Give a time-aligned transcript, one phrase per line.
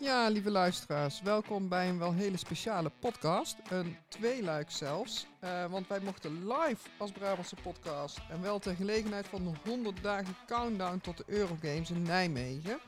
[0.00, 3.56] Ja, lieve luisteraars, welkom bij een wel hele speciale podcast.
[3.70, 5.26] Een tweeluik zelfs.
[5.38, 8.20] Eh, want wij mochten live als Brabantse podcast.
[8.30, 12.78] En wel ter gelegenheid van de 100 dagen countdown tot de Eurogames in Nijmegen.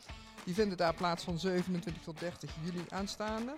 [0.44, 3.54] Die vinden daar plaats van 27 tot 30 juli aanstaande.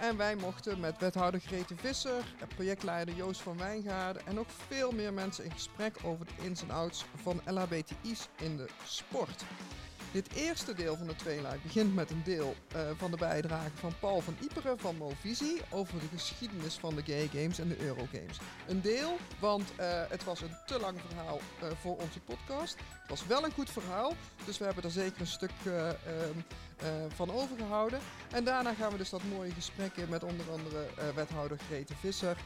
[0.00, 4.92] En wij mochten met wethouder Grete Visser, en projectleider Joost van Wijngaarden en nog veel
[4.92, 9.44] meer mensen in gesprek over de ins en outs van LHBTI's in de sport.
[10.12, 13.92] Dit eerste deel van de tweeluik begint met een deel uh, van de bijdrage van
[14.00, 18.38] Paul van Iperen van Movisie over de geschiedenis van de Gay Games en de Eurogames.
[18.68, 22.74] Een deel, want uh, het was een te lang verhaal uh, voor onze podcast.
[22.74, 24.12] Het was wel een goed verhaal,
[24.44, 25.50] dus we hebben er zeker een stuk
[27.08, 28.00] van overgehouden.
[28.30, 32.36] En daarna gaan we dus dat mooie gesprek in met onder andere wethouder Grete Visser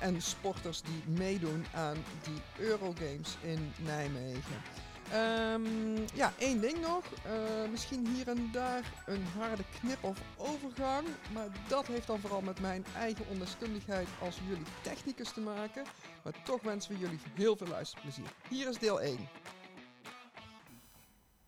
[0.00, 4.84] en sporters die meedoen aan die Eurogames in Nijmegen.
[5.14, 7.04] Um, ja, één ding nog.
[7.26, 11.06] Uh, misschien hier en daar een harde knip of overgang.
[11.32, 15.84] Maar dat heeft dan vooral met mijn eigen ondeskundigheid als jullie technicus te maken.
[16.24, 18.32] Maar toch wensen we jullie heel veel luisterplezier.
[18.48, 19.18] Hier is deel 1.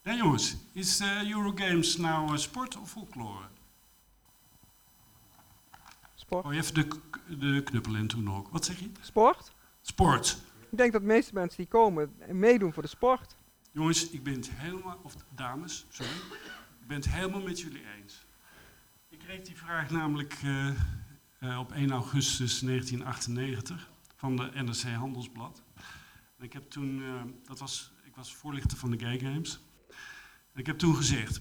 [0.02, 3.44] Ja jongens, is uh, Eurogames nou uh, sport of folklore?
[6.14, 6.44] Sport.
[6.44, 6.88] Oh, even de,
[7.38, 8.48] de knuppel in toen ook.
[8.48, 8.90] Wat zeg je?
[9.00, 9.52] Sport.
[9.80, 10.38] Sport.
[10.70, 13.36] Ik denk dat de meeste mensen die komen meedoen voor de sport.
[13.72, 16.12] Jongens, ik ben het helemaal, of dames, sorry,
[16.80, 18.26] ik ben het helemaal met jullie eens.
[19.08, 20.70] Ik kreeg die vraag namelijk uh,
[21.40, 25.62] uh, op 1 augustus 1998 van de NRC Handelsblad.
[26.36, 29.60] En ik heb toen, uh, dat was, ik was voorlichter van de Gay Games.
[30.54, 31.40] Ik heb toen gezegd,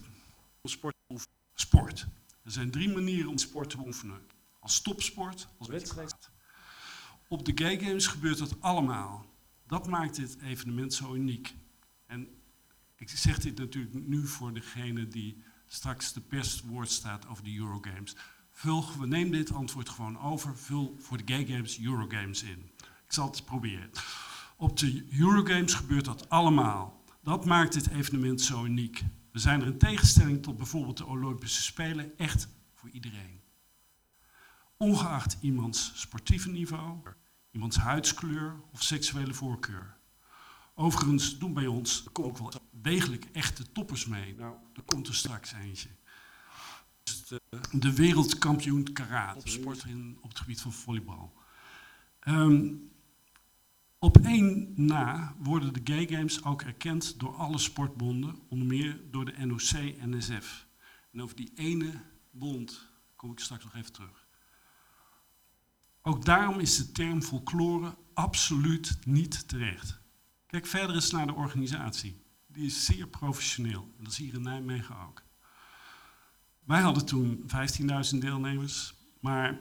[0.62, 0.94] sport,
[1.54, 2.06] sport.
[2.44, 4.20] Er zijn drie manieren om sport te oefenen.
[4.60, 6.30] Als topsport, als wedstrijd.
[7.28, 9.26] Op de Gay Games gebeurt dat allemaal.
[9.66, 11.54] Dat maakt dit evenement zo uniek.
[12.08, 12.28] En
[12.96, 18.16] ik zeg dit natuurlijk nu voor degene die straks de perswoord staat over de Eurogames.
[18.50, 20.56] Vul, we nemen dit antwoord gewoon over.
[20.56, 22.70] Vul voor de Gay Games Eurogames in.
[22.78, 23.90] Ik zal het proberen.
[24.56, 27.04] Op de Eurogames gebeurt dat allemaal.
[27.22, 29.02] Dat maakt dit evenement zo uniek.
[29.32, 33.40] We zijn er in tegenstelling tot bijvoorbeeld de Olympische Spelen echt voor iedereen.
[34.76, 36.98] Ongeacht iemands sportieve niveau,
[37.50, 39.97] iemands huidskleur of seksuele voorkeur.
[40.80, 44.34] Overigens doen bij ons ook wel degelijk echte toppers mee.
[44.34, 45.88] Nou, er komt er straks eentje.
[47.28, 47.40] De,
[47.72, 51.32] de wereldkampioen karate, sporter in, op het gebied van volleybal.
[52.28, 52.90] Um,
[53.98, 59.24] op één na worden de Gay Games ook erkend door alle sportbonden, onder meer door
[59.24, 60.66] de NOC-NSF.
[61.12, 64.26] En over die ene bond kom ik straks nog even terug.
[66.02, 70.06] Ook daarom is de term folklore absoluut niet terecht.
[70.48, 72.22] Kijk verder eens naar de organisatie.
[72.46, 73.94] Die is zeer professioneel.
[73.96, 75.22] En dat is hier in Nijmegen ook.
[76.64, 77.50] Wij hadden toen
[78.12, 79.60] 15.000 deelnemers, maar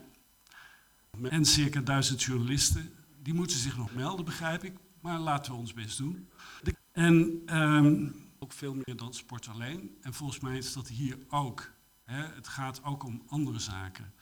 [1.21, 2.93] en circa 1000 journalisten.
[3.21, 4.77] Die moeten zich nog melden, begrijp ik.
[5.01, 6.29] Maar laten we ons best doen.
[6.91, 9.97] En um, ook veel meer dan sport alleen.
[10.01, 11.71] En volgens mij is dat hier ook.
[12.03, 12.25] Hè.
[12.25, 14.13] Het gaat ook om andere zaken.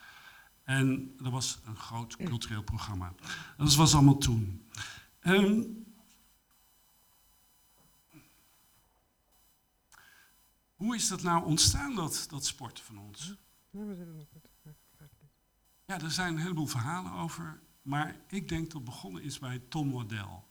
[0.64, 3.14] En dat was een groot cultureel programma.
[3.56, 4.68] Dat was allemaal toen.
[5.22, 5.85] Um,
[10.76, 13.34] Hoe is dat nou ontstaan, dat, dat sport van ons?
[15.84, 19.58] Ja, er zijn een heleboel verhalen over, maar ik denk dat het begonnen is bij
[19.58, 20.42] Tom Waddell.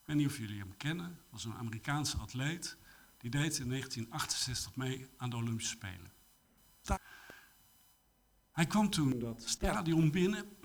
[0.00, 2.76] Ik weet niet of jullie hem kennen, was een Amerikaanse atleet.
[3.18, 6.14] Die deed in 1968 mee aan de Olympische Spelen.
[8.52, 10.56] Hij kwam toen dat stadion binnen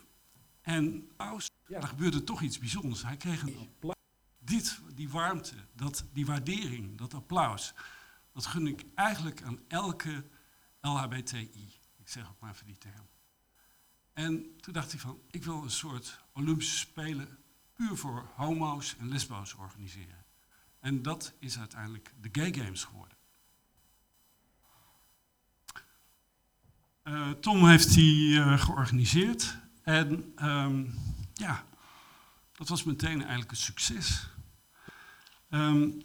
[0.61, 3.03] en ja, er gebeurde toch iets bijzonders.
[3.03, 3.95] Hij kreeg een applaus.
[4.39, 7.73] Dit, die warmte, dat, die waardering, dat applaus.
[8.33, 10.25] Dat gun ik eigenlijk aan elke
[10.81, 11.79] LHBTI.
[11.97, 13.07] Ik zeg ook maar even die term.
[14.13, 17.37] En toen dacht hij van, ik wil een soort Olympische Spelen
[17.73, 20.25] puur voor homo's en lesbo's organiseren.
[20.79, 23.17] En dat is uiteindelijk de Gay Games geworden.
[27.03, 30.93] Uh, Tom heeft die uh, georganiseerd en um,
[31.33, 31.65] ja,
[32.51, 34.29] dat was meteen eigenlijk een succes.
[35.49, 36.01] Um,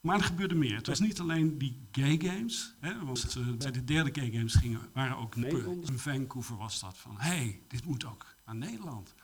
[0.00, 0.76] maar er gebeurde meer.
[0.76, 2.74] Het was niet alleen die gay games.
[2.80, 5.90] Hè, want uh, bij de derde gay games gingen, waren ook Nederlanders.
[5.90, 9.14] In Vancouver was dat van, hé, hey, dit moet ook naar Nederland.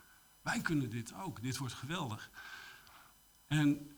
[0.42, 2.30] Wij kunnen dit ook, dit wordt geweldig.
[3.46, 3.90] En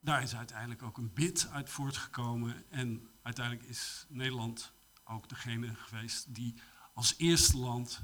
[0.00, 2.70] daar is uiteindelijk ook een bid uit voortgekomen.
[2.70, 4.72] En uiteindelijk is Nederland
[5.04, 6.54] ook degene geweest die
[6.94, 8.02] als eerste land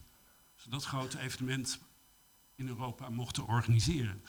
[0.68, 1.80] dat grote evenement
[2.54, 4.24] in Europa mocht organiseren.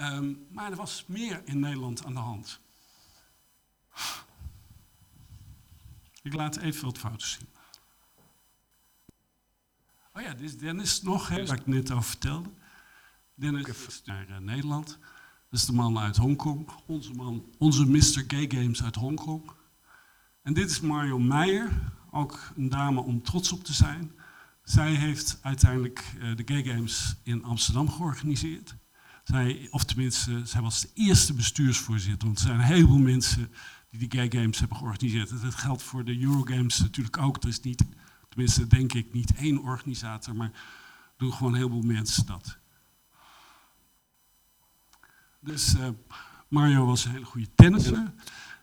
[0.00, 2.60] Um, maar er was meer in Nederland aan de hand.
[6.22, 7.48] Ik laat even wat foto's zien.
[10.12, 12.50] Oh ja, dit is Dennis nog, hè, waar ik net over vertelde.
[13.34, 14.86] Dennis is naar uh, Nederland.
[15.50, 16.68] Dat is de man uit Hongkong.
[16.86, 18.24] Onze man, onze Mr.
[18.26, 19.50] Gay Games uit Hongkong.
[20.42, 24.12] En dit is Mario Meijer, ook een dame om trots op te zijn.
[24.62, 28.76] Zij heeft uiteindelijk uh, de Gay Games in Amsterdam georganiseerd.
[29.28, 32.26] Zij, of tenminste, zij was de eerste bestuursvoorzitter.
[32.26, 33.50] Want er zijn een heleboel mensen
[33.90, 35.42] die de Gay Games hebben georganiseerd.
[35.42, 37.42] Dat geldt voor de Eurogames natuurlijk ook.
[37.42, 37.84] Er is niet,
[38.28, 40.50] tenminste denk ik, niet één organisator, maar
[41.16, 42.58] doen gewoon een heleboel mensen dat.
[45.40, 45.88] Dus uh,
[46.48, 48.12] Mario was een hele goede tennisser.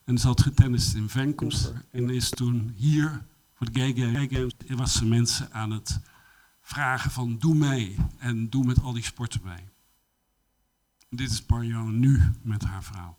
[0.03, 1.85] En ze had getennist in Vancouver.
[1.91, 5.99] En is toen hier voor de Gay Games was ze mensen aan het
[6.61, 7.95] vragen van doe mee.
[8.17, 9.73] En doe met al die sporten mee.
[11.15, 13.17] Dit is Mario nu met haar vrouw.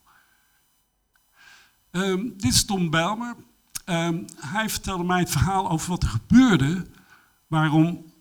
[1.91, 3.37] Um, dit is Tom Belmer.
[3.85, 6.87] Um, hij vertelde mij het verhaal over wat er gebeurde,
[7.47, 8.13] waarom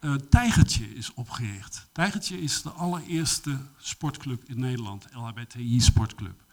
[0.00, 1.88] uh, Tijgertje is opgericht.
[1.92, 6.44] Tijgertje is de allereerste sportclub in Nederland, LHBTI sportclub.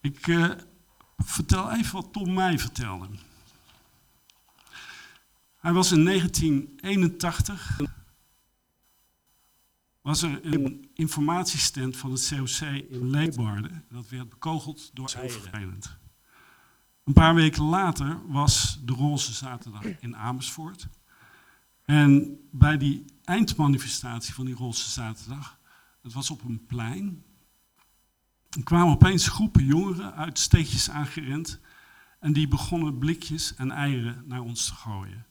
[0.00, 0.50] Ik uh,
[1.18, 3.08] vertel even wat Tom mij vertelde.
[5.60, 7.80] Hij was in 1981
[10.02, 12.60] was er een informatiestand van het COC
[12.90, 13.84] in Leeuwarden.
[13.90, 15.96] Dat werd bekogeld door vervelend.
[17.04, 20.88] Een paar weken later was de Roze Zaterdag in Amersfoort.
[21.84, 25.58] En bij die eindmanifestatie van die Roze Zaterdag,
[26.02, 27.24] dat was op een plein,
[28.50, 31.60] er kwamen opeens groepen jongeren uit steegjes aangerend
[32.18, 35.26] en die begonnen blikjes en eieren naar ons te gooien.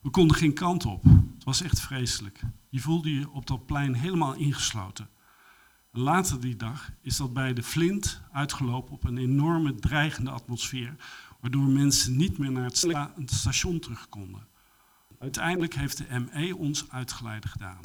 [0.00, 1.04] We konden geen kant op.
[1.04, 2.40] Het was echt vreselijk.
[2.74, 5.08] Je voelde je op dat plein helemaal ingesloten.
[5.90, 10.94] Later die dag is dat bij de Flint uitgelopen op een enorme dreigende atmosfeer,
[11.40, 12.86] waardoor mensen niet meer naar het,
[13.24, 14.46] station terug konden.
[15.18, 17.78] Uiteindelijk heeft de ME ons uitgeleide gedaan.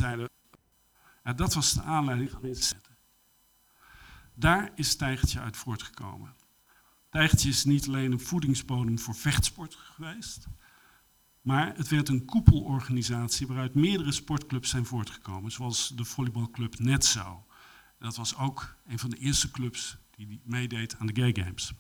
[1.36, 2.98] Dat was de aanleiding van zetten.
[4.34, 6.36] Daar is Tijgertje uit voortgekomen.
[7.10, 10.48] Tijgertje is niet alleen een voedingsbodem voor vechtsport geweest,
[11.42, 17.46] maar het werd een koepelorganisatie waaruit meerdere sportclubs zijn voortgekomen, zoals de volleybalclub Netzo.
[18.00, 21.74] Dat was ook een van de eerste clubs die meedeed aan de Gay Games.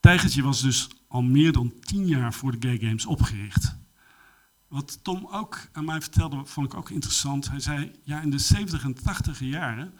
[0.00, 3.76] Tijgertje was dus al meer dan tien jaar voor de Gay Games opgericht.
[4.68, 7.48] Wat Tom ook aan mij vertelde, vond ik ook interessant.
[7.48, 9.94] Hij zei, ja, in de 70 en 80 jaren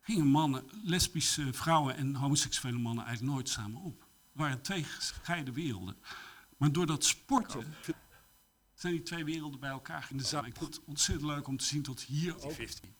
[0.00, 4.00] gingen mannen, lesbische vrouwen en homoseksuele mannen eigenlijk nooit samen op.
[4.02, 5.96] Er waren twee gescheiden werelden.
[6.62, 7.74] Maar door dat sporten
[8.74, 10.46] zijn die twee werelden bij elkaar in de zaal.
[10.46, 12.90] Ik vond het ontzettend leuk om te zien tot hier 50.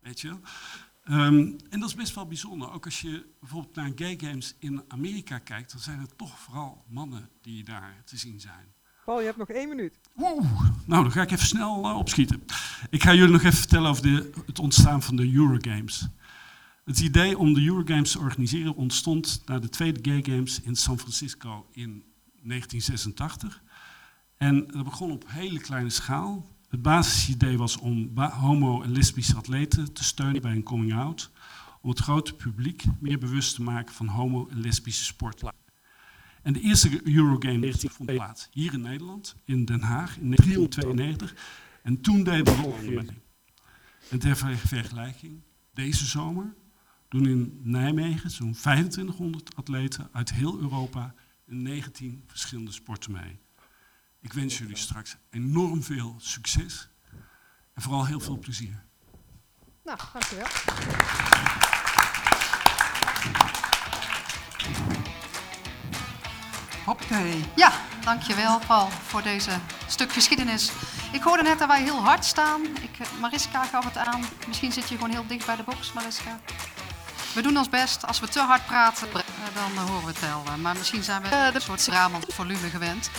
[0.00, 0.28] Weet je?
[0.28, 2.72] Um, en dat is best wel bijzonder.
[2.72, 6.84] Ook als je bijvoorbeeld naar gay games in Amerika kijkt, dan zijn het toch vooral
[6.88, 8.74] mannen die daar te zien zijn.
[9.04, 9.98] Paul, je hebt nog één minuut.
[10.86, 12.44] Nou, dan ga ik even snel uh, opschieten.
[12.90, 16.08] Ik ga jullie nog even vertellen over de, het ontstaan van de Eurogames.
[16.84, 20.98] Het idee om de Eurogames te organiseren ontstond na de tweede Gay Games in San
[20.98, 22.07] Francisco in
[22.48, 23.62] 1986.
[24.36, 26.46] En dat begon op hele kleine schaal.
[26.68, 31.30] Het basisidee was om homo- en lesbische atleten te steunen bij een coming-out.
[31.80, 35.42] Om het grote publiek meer bewust te maken van homo- en lesbische sport.
[36.42, 41.34] En de eerste Eurogame vond plaats hier in Nederland, in Den Haag, in 1992.
[41.82, 43.22] En toen deden we Hollanden mee.
[44.10, 45.42] En ter vergelijking,
[45.74, 46.54] deze zomer
[47.08, 51.14] doen in Nijmegen zo'n 2500 atleten uit heel Europa
[51.48, 53.40] in 19 verschillende sporten mee.
[54.20, 56.88] Ik wens jullie straks enorm veel succes
[57.74, 58.84] en vooral heel veel plezier.
[59.84, 60.46] Nou, dankjewel.
[66.84, 67.44] Hoppakee.
[67.56, 67.72] Ja,
[68.04, 69.50] dankjewel Paul voor deze
[69.86, 70.72] stuk geschiedenis.
[71.12, 72.64] Ik hoorde net dat wij heel hard staan.
[72.64, 74.24] Ik, Mariska gaf het aan.
[74.46, 76.40] Misschien zit je gewoon heel dicht bij de box, Mariska.
[77.34, 78.06] We doen ons best.
[78.06, 79.08] Als we te hard praten,
[79.54, 80.42] dan horen we het wel.
[80.60, 83.10] Maar misschien zijn we een soort ramend volume gewend.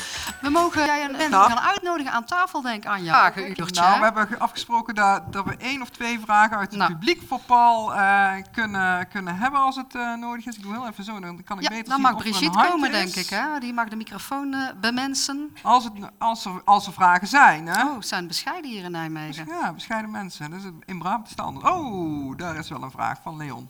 [0.42, 3.14] We mogen jij een mensen gaan uitnodigen aan tafel, denk ik, Anja.
[3.14, 3.82] Vragenuurtje.
[3.82, 6.92] Nou, we hebben afgesproken dat, dat we één of twee vragen uit het nou.
[6.92, 10.56] publiek voor Paul uh, kunnen, kunnen hebben als het uh, nodig is.
[10.56, 12.92] Ik doe heel even zo, dan kan ik ja, beter dan zien mag Brigitte komen,
[12.92, 13.30] denk ik.
[13.30, 13.60] Hè?
[13.60, 15.56] Die mag de microfoon uh, bemensen.
[15.62, 17.68] Als, het, als, er, als er vragen zijn.
[17.68, 17.84] Hè?
[17.84, 19.46] Oh, zijn bescheiden hier in Nijmegen.
[19.48, 20.52] Ja, bescheiden mensen.
[20.52, 21.74] Dat is in Brabant standaard.
[21.74, 23.70] Oh, daar is wel een vraag van Leon.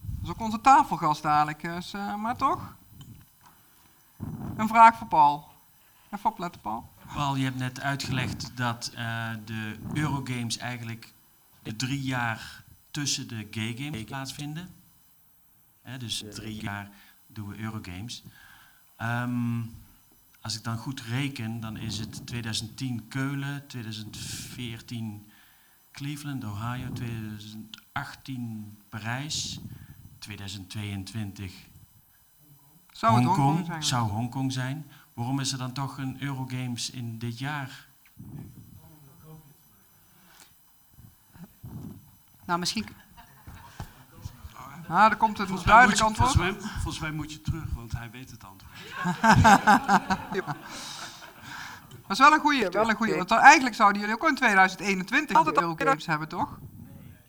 [0.00, 2.76] Dat is ook onze tafelgast dadelijk, dus, uh, maar toch?
[4.56, 5.48] Een vraag voor Paul.
[6.10, 6.88] Even opletten, Paul.
[7.14, 11.12] Paul, je hebt net uitgelegd dat uh, de Eurogames eigenlijk
[11.62, 14.68] de drie jaar tussen de Gay Games plaatsvinden.
[15.82, 16.90] He, dus drie jaar
[17.26, 18.22] doen we Eurogames.
[18.96, 19.60] Ehm,
[20.40, 25.27] als ik dan goed reken, dan is het 2010 Keulen, 2014
[25.98, 29.58] Cleveland, Ohio, 2018 Parijs,
[30.18, 31.52] 2022
[32.92, 33.46] Zou het Hongkong.
[33.46, 33.82] Hongkong zijn?
[33.82, 34.86] Zou Hongkong zijn.
[35.14, 37.86] Waarom is er dan toch een Eurogames in dit jaar?
[42.44, 42.86] Nou, misschien...
[44.88, 46.32] Nou, dan komt het Volgens duidelijk je, antwoord.
[46.32, 48.74] volgens, mij, volgens mij moet je terug, want hij weet het antwoord.
[52.08, 53.16] Dat is wel een goeie, wel een goeie.
[53.16, 56.48] Want dan, eigenlijk zouden jullie ook in 2021 altijd de Eurogames hebben, toch?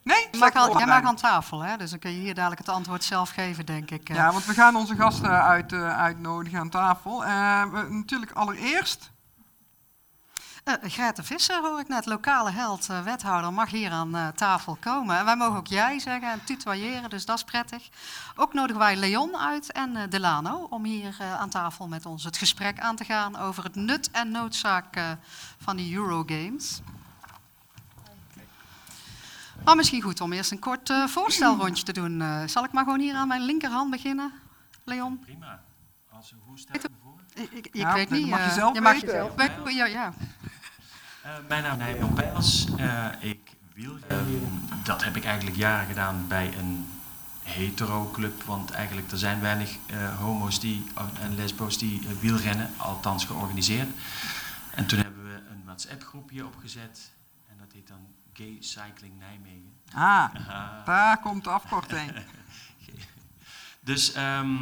[0.03, 0.27] Nee?
[0.31, 1.77] Jij mag, al, jij mag aan tafel, hè?
[1.77, 4.09] dus dan kun je hier dadelijk het antwoord zelf geven, denk ik.
[4.09, 4.15] eh.
[4.15, 7.25] Ja, want we gaan onze gasten uit, eh, uitnodigen aan tafel.
[7.25, 9.12] Eh, we- natuurlijk allereerst...
[10.69, 14.77] Eh, Grete Visser, hoor ik net, lokale held, eh, wethouder, mag hier aan eh, tafel
[14.79, 15.17] komen.
[15.17, 17.89] En wij mogen ook jij zeggen en tutoyeren, dus dat is prettig.
[18.35, 22.23] Ook nodigen wij Leon uit en eh, Delano om hier eh, aan tafel met ons
[22.23, 25.09] het gesprek aan te gaan over het nut en noodzaak eh,
[25.61, 26.81] van die Eurogames.
[29.65, 32.21] Maar misschien goed om eerst een kort eh, voorstelrondje te doen.
[32.21, 34.31] Eh, zal ik maar gewoon hier aan mijn linkerhand beginnen,
[34.83, 35.19] Leon?
[35.19, 35.59] Prima.
[36.11, 37.19] Als, hoe stel je voor?
[37.33, 38.27] Ik, ik, ik Ja, weet niet.
[38.27, 39.35] mag je zelf je mag weten.
[39.35, 39.75] weten.
[39.75, 40.13] Ja, ja.
[41.29, 42.67] Eh, mijn naam is Nijmel Pijls.
[42.77, 43.39] Eh, ik
[43.74, 43.98] wiel.
[44.83, 46.88] dat heb ik eigenlijk jaren gedaan bij een
[47.43, 48.43] hetero-club.
[48.43, 50.83] Want eigenlijk er zijn weinig eh, homo's die,
[51.21, 53.89] en lesbo's die wielrennen, althans georganiseerd.
[54.71, 57.12] En toen hebben we een WhatsApp-groepje opgezet.
[57.50, 59.74] En dat heet dan Gay Cycling Nijmegen.
[59.93, 60.81] Ah, Aha.
[60.86, 62.12] daar komt de afkorting.
[63.79, 64.57] Dus, ehm,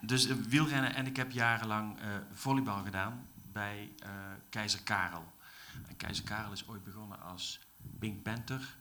[0.00, 1.96] dus wielrennen en ik heb jarenlang
[2.34, 3.90] volleybal gedaan bij
[4.50, 5.24] Keizer Karel.
[5.86, 7.60] En Keizer Karel is ooit begonnen als
[7.98, 8.76] Pink Panther.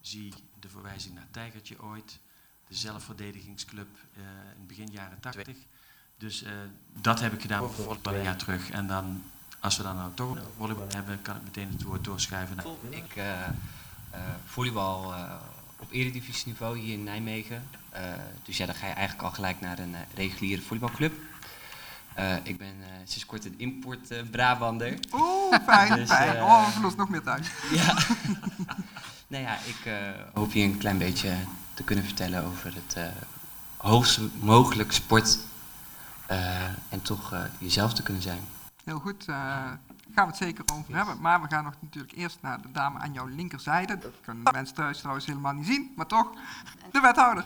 [0.00, 2.18] Zie de verwijzing naar Tijgertje ooit.
[2.68, 4.22] De zelfverdedigingsclub eh,
[4.58, 5.56] in begin jaren 80.
[6.16, 6.52] Dus eh,
[6.92, 8.70] dat heb ik gedaan voor een jaar terug.
[8.70, 9.22] En dan,
[9.60, 13.16] als we dan nou toch volleybal hebben, kan ik meteen het woord doorschuiven naar Ik
[13.16, 13.48] eh,
[14.44, 15.14] volleybal
[15.78, 17.68] op eredivisieniveau hier in Nijmegen.
[18.42, 21.14] Dus ja, dan ga je eigenlijk al gelijk naar een reguliere volleybalclub.
[22.18, 24.98] Eh, ik ben eh, sinds kort een import eh, Brabander.
[25.12, 26.36] Oeh, fijn, Dus, fijn.
[26.36, 27.50] eh, Oh, we verlost nog meer tijd.
[27.70, 27.94] ja.
[29.28, 29.94] nou ja, ik eh,
[30.34, 31.34] hoop je een klein beetje
[31.74, 33.04] te kunnen vertellen over het eh
[33.76, 35.38] hoogst mogelijk sport.
[36.26, 38.40] eh, en toch eh, jezelf te kunnen zijn.
[38.84, 39.78] Heel goed, eh, gaan
[40.14, 41.20] we het zeker over hebben.
[41.20, 43.98] Maar we gaan nog natuurlijk eerst naar de dame aan jouw linkerzijde.
[43.98, 46.26] Dat kunnen de mensen thuis trouwens helemaal niet zien, maar toch,
[46.92, 47.44] de wethouder.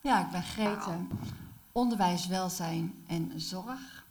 [0.00, 0.90] Ja, ik ben Grete.
[1.72, 4.04] Onderwijs, welzijn en zorg.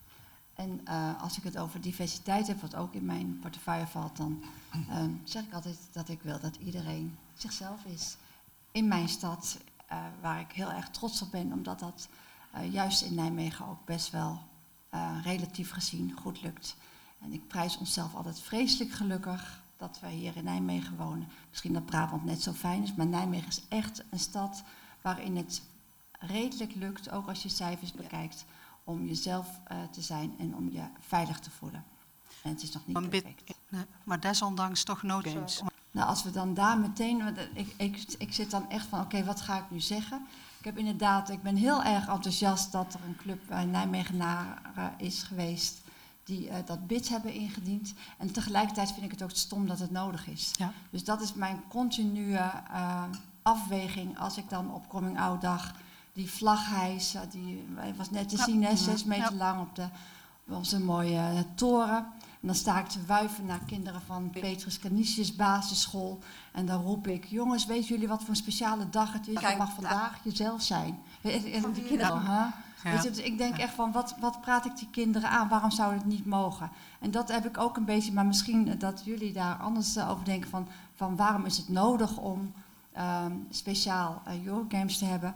[0.55, 4.43] En eh, als ik het over diversiteit heb, wat ook in mijn portefeuille valt, dan
[4.89, 8.17] eh, zeg ik altijd dat ik wil dat iedereen zichzelf is.
[8.71, 12.07] In mijn stad, eh, waar ik heel erg trots op ben, omdat dat
[12.51, 14.39] eh, juist in Nijmegen ook best wel
[15.23, 16.75] relatief gezien goed lukt.
[17.21, 21.27] En ik prijs onszelf altijd vreselijk gelukkig dat wij hier in Nijmegen wonen.
[21.49, 24.63] Misschien dat Brabant net zo fijn is, maar Nijmegen is echt een stad
[25.01, 25.61] waarin het
[26.21, 28.45] redelijk lukt, ook als je cijfers bekijkt,
[28.83, 31.83] om jezelf eh, te zijn en om je veilig te voelen.
[32.43, 33.53] En het is nog niet bit- perfect.
[33.69, 35.61] Nee, maar desondanks toch noodgames.
[35.91, 39.23] Nou, als we dan daar meteen, want ik, ik, ik zit dan echt van, oké,
[39.23, 40.27] wat ga ik nu zeggen?
[40.59, 45.23] Ik heb inderdaad, ik ben heel erg enthousiast dat er een club bij Nijmegenaren is
[45.23, 45.81] geweest
[46.23, 47.93] die eh, dat bid hebben ingediend.
[48.17, 50.51] En tegelijkertijd vind ik het ook stom dat het nodig is.
[50.53, 50.73] Ja.
[50.89, 53.03] Dus dat is mijn continue eh,
[53.41, 55.75] afweging als ik dan op Coming Out dag
[56.21, 57.65] die vlag hijs, eh, die
[57.97, 59.87] was net te zien, hè, zes meter lang op de
[60.47, 61.97] op onze mooie eh, toren.
[62.41, 66.19] En dan sta ik te wuiven naar kinderen van Petrus Canisius basisschool.
[66.51, 69.39] En dan roep ik, jongens, weten jullie wat voor een speciale dag het is?
[69.39, 70.99] Je mag vandaag jezelf zijn.
[71.21, 72.45] En die kinderen, huh?
[72.83, 72.91] Ja.
[72.91, 75.47] Weet je, dus ik denk echt van, wat, wat praat ik die kinderen aan?
[75.47, 76.69] Waarom zou het niet mogen?
[76.99, 80.25] En dat heb ik ook een beetje, maar misschien dat jullie daar anders eh, over
[80.25, 82.53] denken van, van waarom is het nodig om
[82.93, 85.35] ehm, speciaal uh, Eurogames te hebben?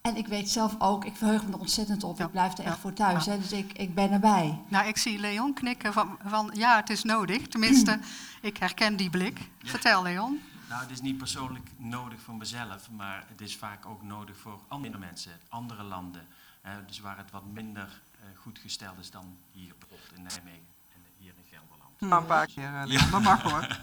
[0.00, 2.18] En ik weet zelf ook, ik verheug me er ontzettend op.
[2.18, 2.24] Ja.
[2.24, 2.80] Ik blijf er echt Ja.
[2.80, 3.32] voor thuis, Ja.
[3.32, 4.58] hè, dus ik, ik ben erbij.
[4.68, 7.46] Nou, ik zie Leon knikken van, van ja, het is nodig.
[7.48, 7.98] Tenminste,
[8.40, 9.48] ik herken die blik.
[9.62, 10.40] Vertel, Leon.
[10.68, 14.60] Nou, het is niet persoonlijk nodig voor mezelf, maar het is vaak ook nodig voor
[14.68, 16.26] andere mensen, andere landen.
[16.60, 20.66] Hè, dus waar het wat minder eh, goed gesteld is dan hier bijvoorbeeld in Nijmegen
[20.94, 22.00] en hier in Gelderland.
[22.00, 23.10] Nou, een paar keer, Leon.
[23.10, 23.66] dat mag hoor.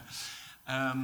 [0.63, 0.99] Ehm,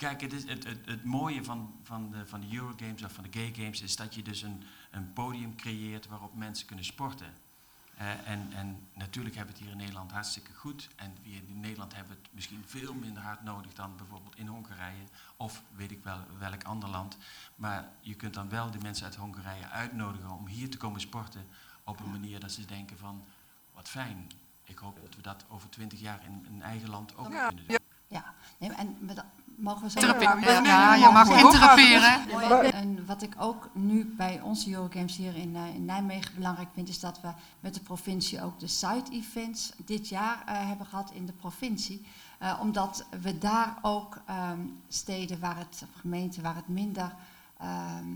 [0.00, 3.24] kijk, het, is, het, het, het mooie van, van, de, van de Eurogames of van
[3.24, 7.34] de Gay Games is dat je dus een, een podium creëert waarop mensen kunnen sporten.
[8.24, 10.88] En, en natuurlijk hebben we het hier in Nederland hartstikke goed.
[10.96, 14.46] En hier in Nederland hebben we het misschien veel minder hard nodig dan bijvoorbeeld in
[14.46, 15.04] Hongarije.
[15.36, 17.16] Of weet ik wel welk ander land.
[17.56, 21.46] Maar je kunt dan wel de mensen uit Hongarije uitnodigen om hier te komen sporten.
[21.84, 23.24] Op een manier dat ze denken van,
[23.74, 24.30] wat fijn.
[24.64, 27.48] Ik hoop dat we dat over twintig jaar in een eigen land ook Ja.
[27.48, 27.78] kunnen doen.
[28.08, 28.96] Ja, nee, en
[29.60, 30.00] mogen we zo...
[30.64, 31.28] Ja, je mag.
[32.50, 32.68] Mooi.
[32.68, 36.88] En wat ik ook nu bij onze Eurogames hier in, eh, in Nijmegen belangrijk vind,
[36.88, 37.28] is dat we
[37.60, 42.06] met de provincie ook de side-events dit jaar eh, hebben gehad in de provincie.
[42.38, 47.14] Eh, omdat we daar ook ehm, steden waar het, of gemeenten waar het minder
[47.58, 48.06] ehm,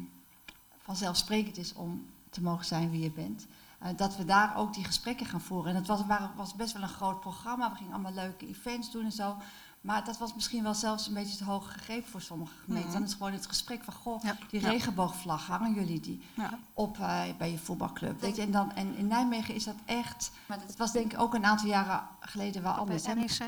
[0.83, 3.47] vanzelfsprekend is om te mogen zijn wie je bent.
[3.79, 5.71] eh, dat we daar ook die gesprekken gaan voeren.
[5.71, 6.01] En het was,
[6.37, 7.71] was best wel een groot programma.
[7.71, 9.37] We gingen allemaal leuke events doen en zo.
[9.85, 12.91] Maar dat was misschien wel zelfs een beetje te hoog gegrepen voor sommige gemeenten.
[12.91, 12.99] Mhm.
[12.99, 14.37] Dan is gewoon het gesprek van, goh, Ja.
[14.51, 16.51] die regenboogvlag, hangen jullie die Ja.
[16.73, 18.21] op eh, bij je voetbalclub?
[18.21, 18.43] Weet je?
[18.43, 21.45] En, dan, en in Nijmegen is dat echt, maar het was denk ik ook een
[21.47, 23.03] aantal jaren geleden wel anders.
[23.03, 23.15] Bij?
[23.15, 23.41] NEC?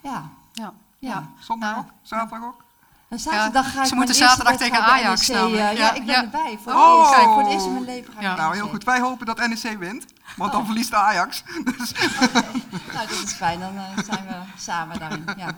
[0.00, 0.72] Ja, Ja.
[0.98, 1.28] ja.
[1.38, 1.90] Zondag Nou, ook?
[2.02, 2.64] Zaterdag ook?
[3.08, 6.14] En zaterdag ga ik ze moeten zaterdag tegen bij Ajax NEC, eh, ja, ik ben
[6.14, 6.58] erbij.
[6.62, 7.08] Voor Oh.
[7.10, 8.72] het eerst, voor het eerst in mijn leven ga ik Nou, heel NEC.
[8.72, 8.84] goed.
[8.84, 10.04] Wij hopen dat NEC wint.
[10.36, 11.42] Want dan verliest de Ajax.
[11.78, 11.92] Dus,
[12.92, 13.60] Nou, dat is fijn.
[13.60, 15.24] Dan eh, zijn we samen daarin.
[15.36, 15.50] Ja.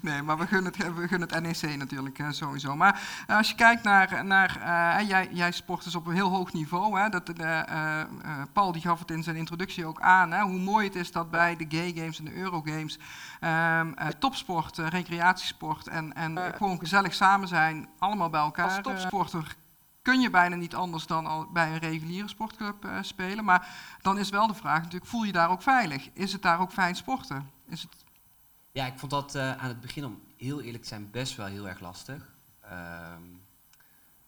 [0.00, 2.76] nee, maar we gunnen het, we gunnen het NEC natuurlijk eh, sowieso.
[2.76, 4.24] Maar eh, als je kijkt naar...
[4.24, 4.60] naar
[5.00, 7.00] eh, jij, jij sport dus op een heel hoog niveau.
[7.00, 7.08] Hè?
[7.08, 8.06] Dat, eh, eh, eh,
[8.52, 10.32] Paul die gaf het in zijn introductie ook aan.
[10.32, 10.40] Hè?
[10.42, 12.98] Hoe mooi het is dat bij de gay games en de Eurogames...
[13.40, 17.88] ehm, eh, topsport, recreatiesport en, en gewoon gezellig samen zijn.
[17.98, 18.64] Allemaal bij elkaar.
[18.64, 19.56] Als topsporter
[20.02, 23.44] kun je bijna niet anders dan al bij een reguliere sportclub eh, spelen.
[23.44, 23.68] Maar
[24.02, 26.08] dan is wel de vraag natuurlijk, voel je daar ook veilig?
[26.12, 27.50] Is het daar ook fijn sporten?
[27.66, 28.04] Is het...
[28.72, 31.46] Ja, ik vond dat eh, aan het begin, om heel eerlijk te zijn, best wel
[31.46, 32.28] heel erg lastig.
[32.60, 33.22] Ehm,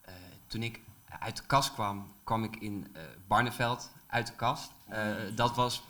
[0.01, 0.15] eh,
[0.47, 0.81] toen ik
[1.19, 4.71] uit de kast kwam, kwam ik in Barneveld uit de kast.
[5.35, 5.83] Dat was,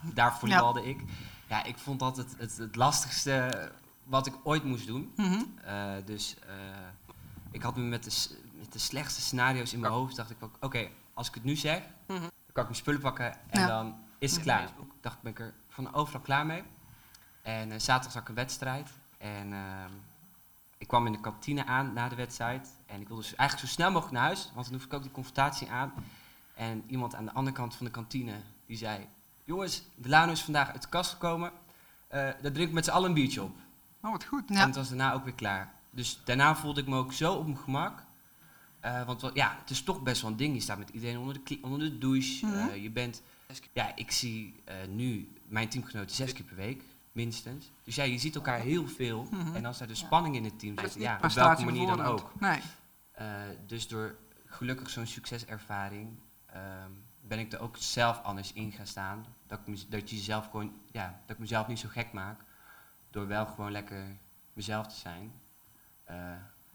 [0.00, 1.00] daar volleybalde ik.
[1.48, 3.70] Ja, ik vond dat het, het, het lastigste
[4.04, 5.12] wat ik ooit moest doen.
[5.16, 5.42] Mhm.
[6.04, 6.36] Dus
[7.50, 8.10] ik had me met de,
[8.72, 11.82] de slechtste scenario's in mijn hoofd, dacht ik ook, oké, als ik het nu zeg,
[12.06, 12.20] Mhm.
[12.20, 13.66] dan kan ik mijn spullen pakken en Ja.
[13.66, 14.62] dan is het klaar.
[14.62, 14.68] Ik
[15.00, 16.62] dacht, ben ik er van overal klaar mee.
[17.42, 19.90] En eh, zaterdag zag ik een wedstrijd en ehm,
[20.78, 23.74] ik kwam in de kantine aan na de wedstrijd en ik wilde dus eigenlijk zo
[23.74, 25.92] snel mogelijk naar huis, want dan hoef ik ook die confrontatie aan.
[26.54, 28.34] En iemand aan de andere kant van de kantine,
[28.66, 29.06] die zei,
[29.44, 31.52] jongens, de Lano is vandaag uit de kast gekomen,
[32.08, 33.56] Eh daar drink ik met z'n allen een biertje op.
[34.00, 34.42] Oh, wat goed.
[34.46, 34.60] Ja.
[34.60, 35.72] En het was daarna ook weer klaar.
[35.90, 38.02] Dus daarna voelde ik me ook zo op mijn gemak.
[38.82, 40.54] Eh, want ja, het is toch best wel een ding.
[40.54, 42.46] Je staat met iedereen onder de, onder de douche.
[42.46, 42.68] Mhm.
[42.68, 43.22] Eh, je bent...
[43.72, 47.70] Ja, ik zie eh, nu mijn teamgenoten zes keer per week, minstens.
[47.84, 49.26] Dus ja, je ziet elkaar heel veel.
[49.30, 49.56] Mhm.
[49.56, 52.32] En als er de spanning in het team zit, ja, op welke manier dan ook.
[52.40, 52.60] Nee.
[53.66, 54.16] Dus door
[54.46, 56.08] gelukkig zo'n succeservaring
[56.46, 56.90] ehm,
[57.20, 59.26] ben ik er ook zelf anders in gaan staan.
[59.46, 62.40] Dat, ik, dat, je jezelf gewoon, ja, dat ik mezelf niet zo gek maak.
[63.10, 64.16] Door wel gewoon lekker
[64.52, 65.32] mezelf te zijn.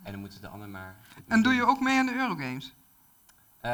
[0.03, 0.95] En dan moeten de anderen maar.
[1.27, 2.73] En doe je ook mee aan de Eurogames?
[3.62, 3.71] Eh,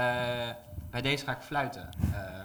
[0.91, 1.89] bij deze ga ik fluiten.
[2.13, 2.41] Eh,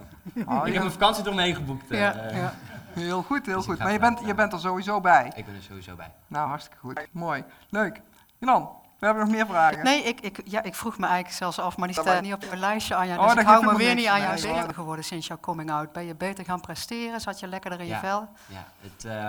[0.46, 1.88] Oh, ik heb een vakantie eromheen geboekt.
[1.88, 2.54] Ja, eh, ja.
[2.92, 3.78] Heel goed, heel Dus goed.
[3.78, 5.32] Maar je bent, je bent er sowieso bij.
[5.36, 6.10] Ik ben er sowieso bij.
[6.26, 7.06] Nou, hartstikke goed.
[7.10, 7.44] Mooi.
[7.68, 8.00] Leuk.
[8.38, 9.84] Jan, we hebben nog meer vragen.
[9.84, 12.42] Nee, ik, ik, ja, ik vroeg me eigenlijk zelfs af, maar die staat niet op
[12.42, 13.14] je lijstje, Anja.
[13.16, 14.42] Oh, Dus dat ik hou me weer niet aan niks.
[14.42, 15.92] jou Nee, zeker geworden sinds jouw coming out.
[15.92, 17.20] Ben je beter gaan presteren?
[17.20, 18.00] Zat je lekkerder in je Ja.
[18.00, 18.28] vel?
[18.46, 19.28] Ja, het, eh,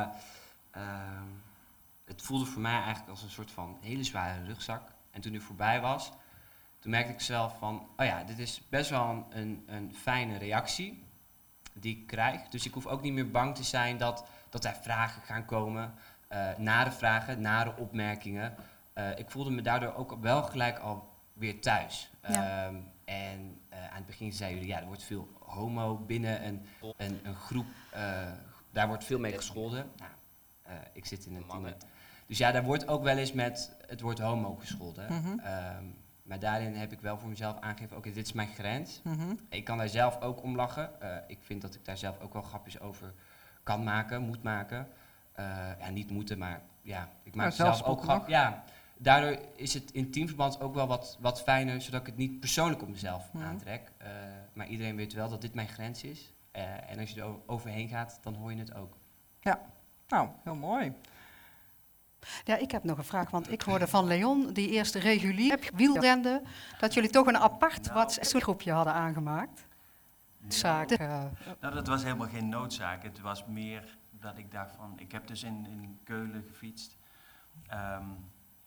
[0.72, 1.24] ehm,
[2.10, 4.82] het voelde voor mij eigenlijk als een soort van hele zware rugzak.
[5.12, 6.12] En toen die voorbij was,
[6.80, 10.38] toen merkte ik zelf van, oh ja, dit is best wel een, een, een fijne
[10.38, 11.04] reactie
[11.74, 12.48] die ik krijg.
[12.50, 15.94] Dus ik hoef ook niet meer bang te zijn dat, dat er vragen gaan komen,
[16.28, 18.56] eh nare vragen, nare opmerkingen.
[18.94, 22.10] Eh, ik voelde me daardoor ook wel gelijk al weer thuis.
[22.28, 22.66] Ja.
[22.68, 26.66] Ehm, en eh, aan het begin zeiden jullie, ja, er wordt veel homo binnen een,
[26.98, 28.32] een, een groep, eh,
[28.72, 29.92] daar wordt veel mee gescholden.
[29.98, 30.12] Nou,
[30.64, 31.62] eh, ik zit in een team.
[31.62, 31.86] met-
[32.30, 35.06] Dus ja, daar wordt ook wel eens met het woord homo gescholden.
[35.14, 35.40] Mhm.
[35.40, 35.84] Ehm,
[36.24, 39.02] maar daarin heb ik wel voor mezelf aangegeven, oké, dit is mijn grens.
[39.04, 39.34] Mhm.
[39.50, 41.02] Ik kan daar zelf ook om lachen.
[41.02, 43.14] Eh, ik vind dat ik daar zelf ook wel grapjes over
[43.64, 44.88] kan maken, moet maken.
[45.80, 48.18] Ja, niet moeten, maar ja, ik maak Ja, zelf ook zelfspot grap.
[48.20, 48.30] nog.
[48.30, 48.64] Ja,
[48.98, 52.82] daardoor is het in teamverband ook wel wat, wat fijner, zodat ik het niet persoonlijk
[52.82, 53.44] op mezelf Mhm.
[53.46, 53.92] aantrek.
[53.98, 54.08] Eh,
[54.54, 56.34] maar iedereen weet wel dat dit mijn grens is.
[56.88, 58.98] En als je er overheen gaat, dan hoor je het ook.
[60.08, 60.94] Nou, heel mooi.
[62.44, 66.42] Ja, ik heb nog een vraag, want ik hoorde van Leon, die eerste regulier wielrende,
[66.80, 67.94] dat jullie toch een apart Nou.
[67.94, 69.68] WhatsApp-groepje hadden aangemaakt.
[70.48, 70.92] Zaak.
[70.92, 71.24] eh,
[71.62, 73.04] Nou, dat was helemaal geen noodzaak.
[73.04, 74.94] Het was meer dat ik dacht van...
[74.96, 76.96] Ik heb dus in, in Keulen gefietst.
[77.68, 78.04] Ehm,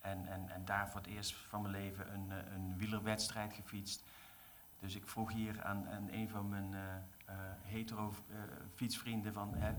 [0.00, 4.02] en, en, en daar voor het eerst van mijn leven een, eh, een wielerwedstrijd gefietst.
[4.80, 6.80] Dus ik vroeg hier aan, aan een van mijn eh,
[7.24, 8.36] eh, hetero eh,
[8.74, 9.72] fietsvrienden van hè,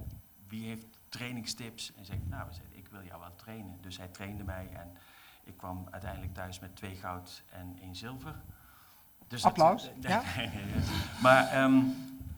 [0.47, 1.91] wie heeft trainingstips?
[1.97, 3.77] En zei ik, nou, zei, ik wil jou wel trainen.
[3.81, 4.91] Dus hij trainde mij en
[5.43, 8.35] ik kwam uiteindelijk thuis met twee goud en één zilver.
[9.27, 10.21] Dus Applaus, ja.
[11.21, 11.81] Maar ehm,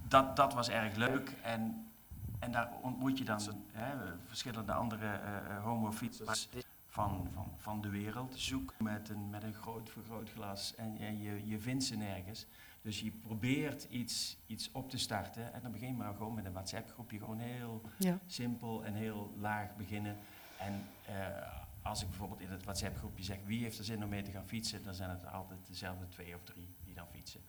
[0.08, 1.88] dat, dat was erg leuk en,
[2.40, 3.40] en daar ontmoet je dan
[3.72, 3.96] hè,
[4.28, 6.50] verschillende andere eh, homo-fietsers
[6.88, 8.34] van, van, van de wereld.
[8.36, 12.46] Zoek met een, met een groot vergrootglas en, en je, je vindt ze nergens.
[12.82, 16.46] Dus je probeert iets, iets op te starten en dan begin je maar gewoon met
[16.46, 17.20] een WhatsApp-groepje.
[17.20, 18.18] Gewoon heel Ja.
[18.26, 20.18] simpel en heel laag beginnen.
[20.66, 21.16] En eh,
[21.82, 24.48] als ik bijvoorbeeld in het WhatsApp-groepje zeg wie heeft er zin om mee te gaan
[24.48, 27.42] fietsen, dan zijn het altijd dezelfde twee of drie die dan fietsen.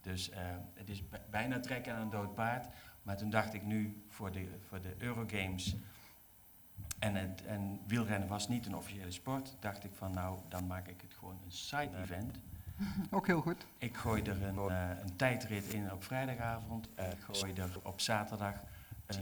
[0.00, 0.40] Dus eh,
[0.74, 2.66] het is bijna trekken aan een dood paard.
[3.02, 5.76] Maar toen dacht ik nu voor de, voor de Eurogames
[6.98, 10.88] en, het, en wielrennen was niet een officiële sport, dacht ik van nou, dan maak
[10.88, 12.38] ik het gewoon een side-event.
[13.10, 13.66] Ook heel goed.
[13.78, 16.88] Ik gooi er een, eh, een tijdrit in op vrijdagavond.
[16.94, 18.54] Eh, ik gooi er op zaterdag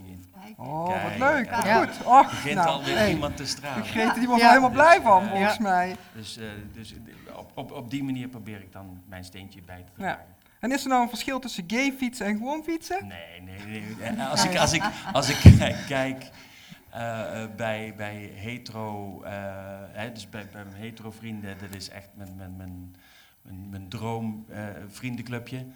[0.07, 0.25] in.
[0.57, 1.51] Oh, Kijk, wat leuk.
[1.51, 1.85] Wat ja.
[1.85, 2.07] goed.
[2.07, 3.85] Oh, Begint nou, alweer hey, iemand te stralen.
[3.85, 4.49] Grete, die wordt Ja.
[4.49, 5.63] er helemaal blij van, eh, volgens Ja.
[5.63, 5.97] mij.
[6.15, 6.95] Dus, eh, dus
[7.37, 10.03] op, op, op die manier probeer ik dan mijn steentje bij te Ja.
[10.03, 10.25] dragen.
[10.61, 13.07] En is er nou een verschil tussen gay fietsen en gewoon fietsen?
[13.07, 13.97] Nee, nee, nee.
[14.01, 16.31] En Als ik, als ik, als ik kijk,
[16.91, 19.33] eh, eh, bij, bij hetero, eh,
[19.93, 22.95] hè, dus bij, bij mijn hetero vrienden, dat is echt mijn, mijn, mijn,
[23.43, 25.67] mijn, mijn droom eh, vriendenclubje.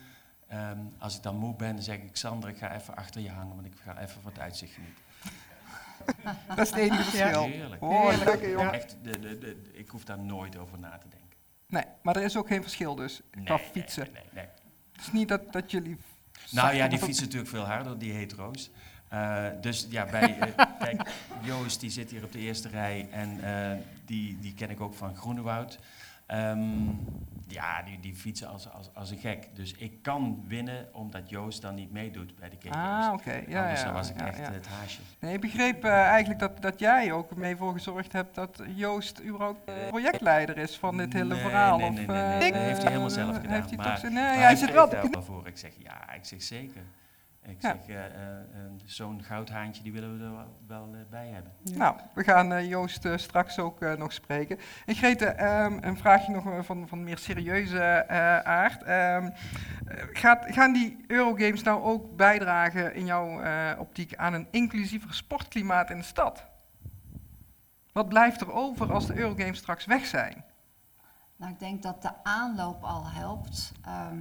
[0.49, 3.31] Ehm, als ik dan moe ben, dan zeg ik, Sander, ik ga even achter je
[3.31, 5.05] hangen, want ik ga even van het uitzicht genieten.
[6.57, 7.45] Dat is het enige verschil.
[7.45, 7.83] Heerlijk.
[7.83, 8.75] Oh, lekker joh.
[8.75, 11.39] Echt, de, de, de, ik hoef daar nooit over na te denken.
[11.69, 14.09] Nee, maar er is ook geen verschil dus qua Nee, fietsen.
[14.13, 14.45] Nee, nee, nee.
[14.93, 15.97] Het is niet dat, dat jullie...
[16.51, 18.71] Nou ja, die fietsen natuurlijk veel harder, die hetero's.
[19.09, 21.11] Eh, dus ja, bij, eh, kijk,
[21.43, 24.95] Joost die zit hier op de eerste rij en eh, die, die ken ik ook
[24.95, 25.79] van Groenewoud.
[26.27, 26.89] Ehm,
[27.49, 29.49] ja, die, die fietsen als, als, als een gek.
[29.55, 33.43] Dus ik kan winnen omdat Joost dan niet meedoet bij de K Ah, oké.
[33.49, 35.01] Ja, Anders ja, dan was ik ja, echt het haasje.
[35.19, 39.23] Nee, ik begreep eh, eigenlijk dat, dat jij ook mee voor gezorgd hebt dat Joost
[39.23, 41.79] überhaupt projectleider is van dit hele Nee, verhaal.
[41.79, 43.77] nee, of, nee, nee, nee, eh, dat heeft hij helemaal zelf eh, gedaan, Heeft hij
[43.79, 45.47] maar- toch, nee, Maar hij hij zit wel voor.
[45.47, 46.83] Ik zeg ja, ik zeg zeker.
[47.49, 47.69] Ik Ja.
[47.87, 48.45] zeg, eh, eh, eh,
[48.85, 51.53] zo'n goudhaantje die willen we er wel, wel bij hebben.
[51.63, 54.59] Nou, we gaan eh, Joost eh, straks ook eh, nog spreken.
[54.87, 58.83] En Grete, ehm, een vraagje nog van, van meer serieuze eh, aard.
[58.83, 64.49] Ehm, eh, gaat, gaan die Eurogames nou ook bijdragen in jouw eh, optiek aan een
[64.51, 66.45] inclusiever sportklimaat in de stad?
[67.93, 70.45] Wat blijft er over als de Eurogames straks weg zijn?
[71.37, 73.73] Nou, ik denk dat de aanloop al helpt.
[73.85, 74.19] Ehm,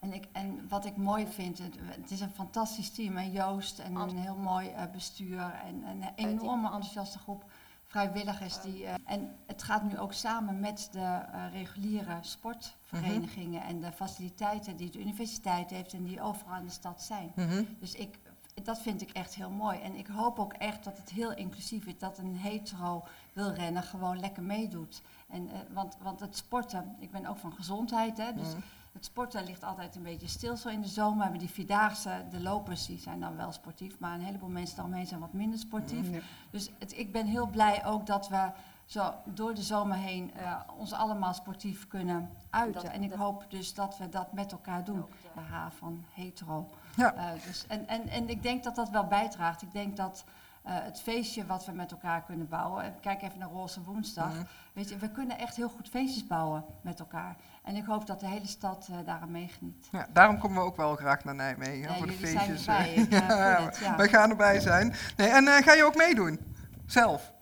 [0.00, 3.16] en, ik, en wat ik mooi vind, het, het is een fantastisch team.
[3.16, 7.44] En Joost en een heel mooi eh, bestuur en een enorme enthousiaste groep
[7.84, 8.60] vrijwilligers.
[8.60, 13.92] Die, eh, en het gaat nu ook samen met de eh, reguliere sportverenigingen en de
[13.92, 17.32] faciliteiten die de universiteit heeft en die overal in de stad zijn.
[17.80, 18.18] Dus ik,
[18.62, 19.78] dat vind ik echt heel mooi.
[19.78, 21.98] En ik hoop ook echt dat het heel inclusief is.
[21.98, 25.02] Dat een hetero wielrenner gewoon lekker meedoet.
[25.28, 28.64] En, want, want het sporten, ik ben ook van gezondheid, hè, dus het
[29.00, 31.16] sporten ligt altijd een beetje stil zo in de zomer.
[31.16, 34.76] We hebben die vierdaagse, de lopers, die zijn dan wel sportief, maar een heleboel mensen
[34.76, 36.06] daaromheen zijn wat minder sportief.
[36.50, 38.50] Dus het, ik ben heel blij ook dat we
[38.84, 42.90] zo door de zomer heen eh, ons allemaal sportief kunnen uiten.
[42.90, 45.04] En ik hoop dus dat we dat met elkaar doen.
[45.34, 46.68] De H van hetero.
[46.96, 47.14] Ja.
[47.14, 49.62] Eh, dus, en, en, en ik denk dat dat wel bijdraagt.
[49.62, 50.24] Ik denk dat
[50.62, 52.82] eh, het feestje wat we met elkaar kunnen bouwen.
[52.84, 54.32] en Kijk even naar Roze Woensdag.
[54.34, 54.42] Mhm.
[54.72, 57.36] Weet je, we kunnen echt heel goed feestjes bouwen met elkaar.
[57.62, 59.88] En ik hoop dat de hele stad eh, daaraan meegeniet.
[59.92, 62.66] Ja, daarom komen we ook wel graag naar Nijmegen Ja, voor de zijn feestjes.
[62.66, 62.94] erbij.
[62.96, 63.02] eh.
[63.02, 63.96] Ik, eh, Ja, voel het, ja.
[63.96, 64.94] Wij gaan erbij zijn.
[65.16, 66.40] Nee, en eh, ga je ook meedoen?
[66.86, 67.32] Zelf?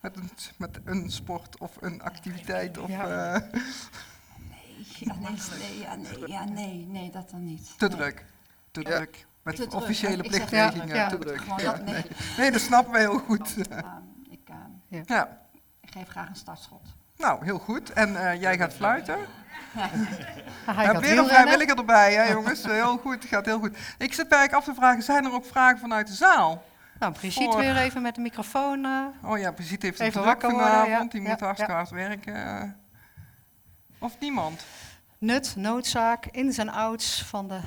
[0.00, 2.78] Met een, met een sport of een activiteit?
[2.78, 3.46] Of, eh, Nee,
[4.98, 5.36] nee,
[5.96, 7.78] nee, nee, nee, nee, dat dan niet.
[7.78, 7.96] te Nee.
[7.96, 8.24] druk.
[8.70, 9.26] Te druk.
[9.48, 9.80] Met Te druk.
[9.82, 10.88] officiële plichtplegingen.
[10.96, 11.20] ja, te ja.
[11.22, 11.40] druk.
[11.40, 12.04] Gewoon Ja, dat, nee.
[12.38, 13.68] Nee, dat snappen we heel goed.
[13.70, 13.80] Ehm,
[14.30, 15.38] ik, ehm, Ja,
[15.80, 16.82] ik geef graag een startschot.
[17.16, 17.92] nou, heel goed.
[17.92, 19.16] En eh, jij gaat fluiten?
[19.72, 19.88] Hij
[20.66, 21.26] Ja, gaat weer een wielrennen.
[21.28, 22.62] vrijwilliger erbij, hè jongens.
[22.62, 23.76] Eh, Heel goed, gaat heel goed.
[23.98, 26.62] Ik zit bij af te vragen, zijn er ook vragen vanuit de zaal?
[26.98, 28.84] Nou, Brigitte Voor- weer even met de microfoon.
[28.84, 29.30] eh.
[29.30, 30.88] Oh ja, Brigitte heeft het Even druk vanavond.
[30.88, 31.04] ja.
[31.04, 31.78] Die Ja, moet hartstikke ja.
[31.78, 32.76] hard werken.
[33.98, 34.64] Of niemand?
[35.18, 37.58] Nut, noodzaak, ins en outs van de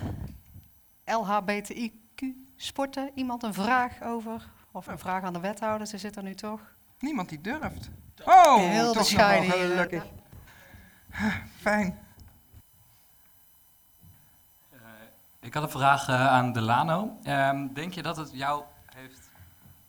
[1.06, 3.12] LHBTIQ sporten.
[3.16, 4.50] Iemand een vraag over?
[4.72, 6.60] Of een vraag aan de wethouder, ze zit er nu toch.
[7.00, 7.90] Niemand die durft.
[8.26, 10.04] Oh, Heel toch nog wel gelukkig.
[11.60, 12.00] Fijn.
[14.72, 14.80] Eh,
[15.40, 17.18] ik had een vraag eh, aan Delano.
[17.24, 18.64] Ehm, denk je dat het jou
[18.96, 19.30] heeft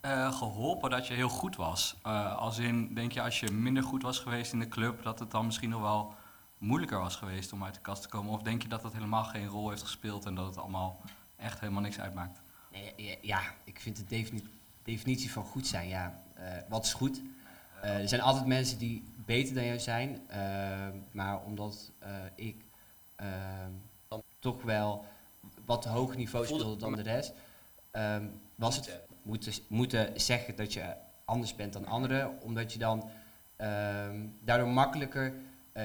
[0.02, 1.96] eh, geholpen dat je heel goed was?
[2.02, 5.18] Eh, als in, denk je als je minder goed was geweest in de club, dat
[5.18, 6.14] het dan misschien nog wel
[6.62, 8.32] moeilijker was geweest om uit de kast te komen?
[8.32, 11.00] Of denk je dat dat helemaal geen rol heeft gespeeld en dat het allemaal
[11.36, 12.40] echt helemaal niks uitmaakt?
[12.72, 14.46] Nee, ja, ja, ik vind de defini-
[14.82, 17.20] definitie van goed zijn, ja, eh, wat is goed?
[17.80, 20.40] Eh, er zijn altijd mensen die beter dan jou zijn, eh,
[21.10, 22.64] maar omdat eh, ik
[24.08, 25.04] dan toch wel
[25.64, 27.32] wat hoger niveau speelde dan de rest,
[27.90, 30.94] ehm, was het moeten, moeten zeggen dat je
[31.24, 33.10] anders bent dan anderen, omdat je dan
[33.56, 35.34] ehm, daardoor makkelijker
[35.72, 35.84] eh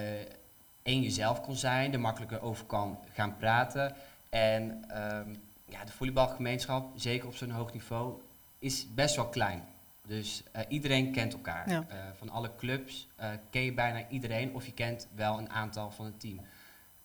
[0.88, 3.95] één jezelf kon zijn, er makkelijker over kan gaan praten.
[4.30, 5.30] En ehm,
[5.65, 8.21] ja, de volleybalgemeenschap, zeker op zo'n hoog niveau,
[8.60, 9.63] is best wel klein.
[10.08, 11.69] Dus eh, iedereen kent elkaar.
[11.69, 11.86] Ja.
[11.89, 15.91] Eh, van alle clubs eh, ken je bijna iedereen of je kent wel een aantal
[15.91, 16.39] van het team.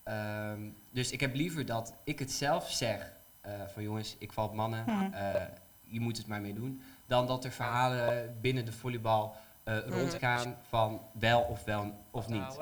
[0.02, 4.44] Ehm, dus ik heb liever dat ik het zelf zeg eh, van jongens, ik val
[4.46, 5.12] op mannen, Mhm.
[5.12, 5.42] eh,
[5.84, 6.82] je moet het maar mee doen.
[7.06, 12.58] Dan dat er verhalen binnen de volleybal eh, rondgaan van wel of wel of niet.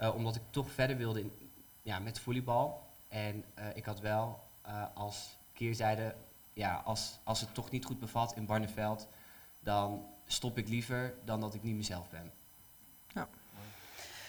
[0.00, 1.32] Eh, omdat ik toch verder wilde in,
[1.82, 2.86] ja, met volleybal.
[3.08, 6.14] En eh, ik had wel eh, als keerzijde,
[6.52, 9.08] ja, als, als het toch niet goed bevat in Barneveld,
[9.58, 12.32] dan stop ik liever dan dat ik niet mezelf ben.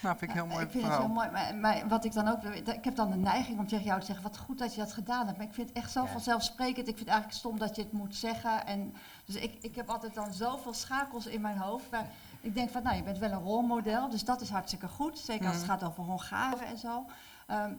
[0.01, 2.27] Nou, vind ik heel mooi Ik vind het heel mooi, maar, maar wat ik dan
[2.27, 4.79] ook, ik heb dan de neiging om tegen jou te zeggen, wat goed dat je
[4.79, 5.37] dat gedaan hebt.
[5.37, 6.07] Maar ik vind het echt zo Ja.
[6.07, 6.87] vanzelfsprekend.
[6.87, 8.65] Ik vind het eigenlijk stom dat je het moet zeggen.
[8.65, 11.89] En, dus ik, ik heb altijd dan zoveel schakels in mijn hoofd.
[11.89, 12.09] Waar
[12.41, 15.19] ik denk van, nou, je bent wel een rolmodel, dus dat is hartstikke goed.
[15.19, 15.71] Zeker als het Mhm.
[15.73, 17.05] gaat over Hongaren en zo.
[17.47, 17.71] Ehm,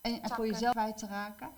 [0.00, 1.48] en, en voor jezelf kwijt te raken.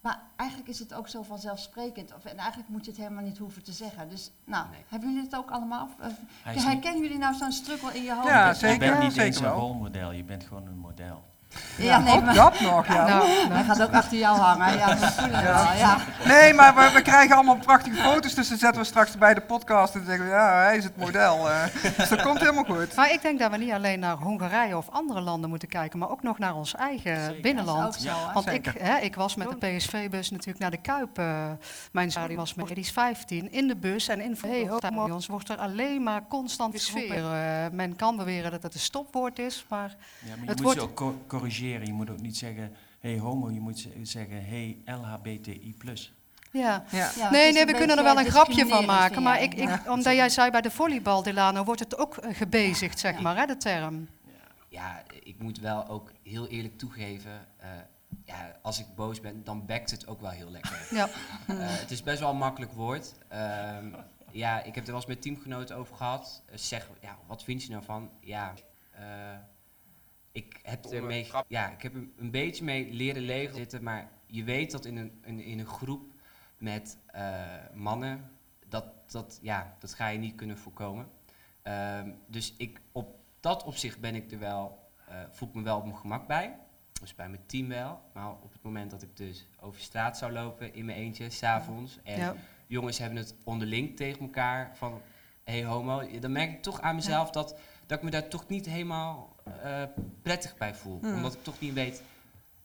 [0.00, 2.14] Maar eigenlijk is het ook zo vanzelfsprekend.
[2.14, 4.08] Of, en eigenlijk moet je het helemaal niet hoeven te zeggen.
[4.08, 4.84] Dus, nou, Nee.
[4.88, 5.88] hebben jullie het ook allemaal?
[6.00, 6.10] Of,
[6.54, 8.28] niet- herkennen jullie nou zo'n struggle in je hoofd?
[8.28, 8.84] Ja, zeker.
[8.86, 11.24] je bent niet zeker eens een rolmodel, je bent gewoon een model.
[11.76, 13.06] Ja, nee, ook maar, dat nog, ja.
[13.06, 14.76] Nou, hij gaat ook achter jou hangen.
[14.78, 15.76] Ja, we voelen het wel.
[15.76, 15.96] Ja.
[16.24, 19.40] Nee, maar we, we krijgen allemaal prachtige foto's, dus dan zetten we straks bij de
[19.40, 21.50] podcast en dan zeggen we, ja, hij is het model.
[21.50, 21.62] eh.
[21.96, 22.94] dus dat komt helemaal goed.
[22.94, 26.10] Maar ik denk dat we niet alleen naar Hongarije of andere landen moeten kijken, maar
[26.10, 27.40] ook nog naar ons eigen Zeker.
[27.40, 27.94] Binnenland.
[27.94, 28.10] zo?
[28.34, 31.18] Want ik, hè, ik was met de PSV-bus natuurlijk naar de Kuip.
[31.18, 31.26] eh,
[31.92, 34.70] mijn zoon was met die is 15 in de bus en in hey,
[35.10, 37.32] ons wordt er alleen maar constant sfeer.
[37.32, 40.74] Eh, men kan beweren dat het een stopwoord is, maar Ja, maar je Het moet
[40.76, 41.86] wordt- ook corrigeren.
[41.86, 45.74] Je moet ook niet zeggen, hey homo, je moet ze- zeggen, hey LHBTI+.
[46.52, 46.84] ja.
[46.90, 49.22] Ja, Nee, nee, we kunnen er wel een grapje van maken.
[49.22, 49.82] Maar ik, ik, Ja.
[49.88, 53.20] omdat jij zei bij de volleybal, Delano, wordt het ook eh, gebezigd, zeg Ja.
[53.20, 54.08] maar, hè, de term.
[54.68, 57.68] Ja, ik moet wel ook heel eerlijk toegeven, eh,
[58.24, 60.86] ja, als ik boos ben, dan bekt het ook wel heel lekker.
[60.90, 61.08] Ja.
[61.46, 63.14] Eh, het is best wel een makkelijk woord.
[63.28, 63.86] Ehm,
[64.30, 66.42] ja, ik heb er wel eens met teamgenoten over gehad.
[66.46, 68.10] Eh, zeg, ja, wat vind je nou van?
[68.20, 68.52] Ja,
[68.90, 69.02] eh,
[70.34, 74.44] ik heb er mee, ja, ik heb een beetje mee leren leven zitten, maar je
[74.44, 76.12] weet dat in een, in, in een groep
[76.58, 77.42] met eh,
[77.74, 78.30] mannen,
[78.68, 81.08] dat, dat, ja, dat ga je niet kunnen voorkomen.
[81.62, 85.76] Ehm, dus ik, op dat opzicht ben ik er wel, eh, voel ik me wel
[85.76, 86.56] op mijn gemak bij.
[87.00, 88.00] Dus bij mijn team wel.
[88.12, 91.98] Maar op het moment dat ik dus over straat zou lopen in mijn eentje, s'avonds.
[92.02, 92.34] En Ja.
[92.66, 95.00] jongens hebben het onderling tegen elkaar van,
[95.44, 96.18] hey homo.
[96.20, 99.82] Dan merk ik toch aan mezelf dat, dat ik me daar toch niet helemaal eh,
[100.22, 100.98] prettig bij voel.
[101.00, 101.14] Hmm.
[101.14, 102.02] Omdat ik toch niet weet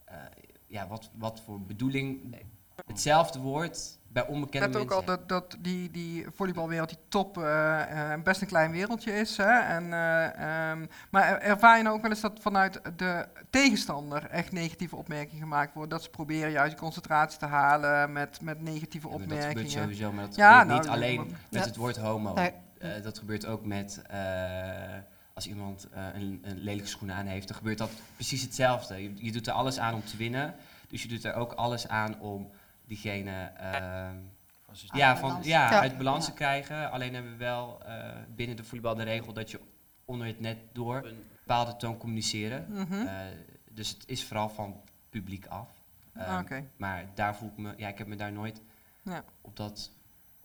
[0.06, 0.16] eh,
[0.68, 2.36] ja, wat, wat voor bedoeling
[2.86, 4.98] hetzelfde woord bij Je onbekende hebt ook mensen.
[5.08, 9.38] al dat, dat die, die volleybalwereld, die top, eh, best een klein wereldje is.
[9.38, 9.60] Hè?
[9.60, 14.26] En, eh, ehm, maar er- ervaar je nou ook wel eens dat vanuit de tegenstander
[14.30, 15.90] echt negatieve opmerkingen gemaakt worden?
[15.92, 19.46] Dat ze proberen juist je concentratie te halen met, met negatieve Ja, maar dat gebeurt
[19.56, 19.82] opmerkingen.
[19.84, 21.68] sowieso, maar dat Ja, gebeurt nou, niet alleen met Ja.
[21.68, 22.34] het woord homo.
[22.80, 24.98] Eh, dat gebeurt ook met eh,
[25.34, 29.04] als iemand eh, een, een lelijke schoen aan heeft, dan gebeurt dat precies hetzelfde.
[29.04, 30.56] Je, je doet er alles aan om te winnen,
[30.88, 32.50] dus je doet er ook alles aan om
[32.86, 34.16] diegene ehm,
[34.94, 35.46] ja, Uit van, balans.
[35.48, 36.92] ja, uit balans te krijgen.
[36.92, 39.60] Alleen hebben we wel eh, binnen de voetbal de regel dat je
[40.06, 42.66] onder het net door een bepaalde toon communiceren.
[42.70, 42.94] Mhm.
[42.94, 43.14] Eh,
[43.70, 45.68] dus het is vooral van publiek af.
[46.16, 46.64] Ah, Ehm, Oké.
[46.78, 48.62] Maar daar voel ik me, ja, ik heb me daar nooit
[49.02, 49.24] Ja.
[49.42, 49.92] op, dat,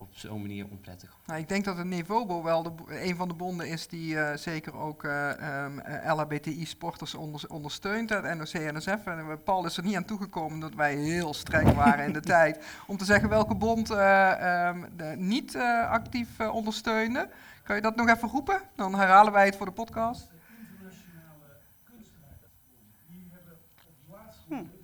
[0.05, 1.17] op zo'n manier onprettig.
[1.27, 4.37] Nou, ik denk dat het Nevobo wel de, een van de bonden is die eh,
[4.37, 8.11] zeker ook eh, ehm, eh, LHBTI-sporters onder, ondersteunt.
[8.11, 9.07] Het NOC-NSF.
[9.07, 12.21] En eh, Paul is er niet aan toegekomen dat wij heel streng waren in de
[12.35, 12.65] tijd.
[12.87, 17.29] Om te zeggen welke bond eh, ehm, de niet eh, actief ondersteunde.
[17.63, 18.61] Kan je dat nog even roepen?
[18.77, 20.33] Dan herhalen wij het voor de podcast.
[20.71, 22.93] internationale kunstrijdersbond.
[23.07, 23.53] Die hebben
[23.87, 24.79] op het laatste moment eh,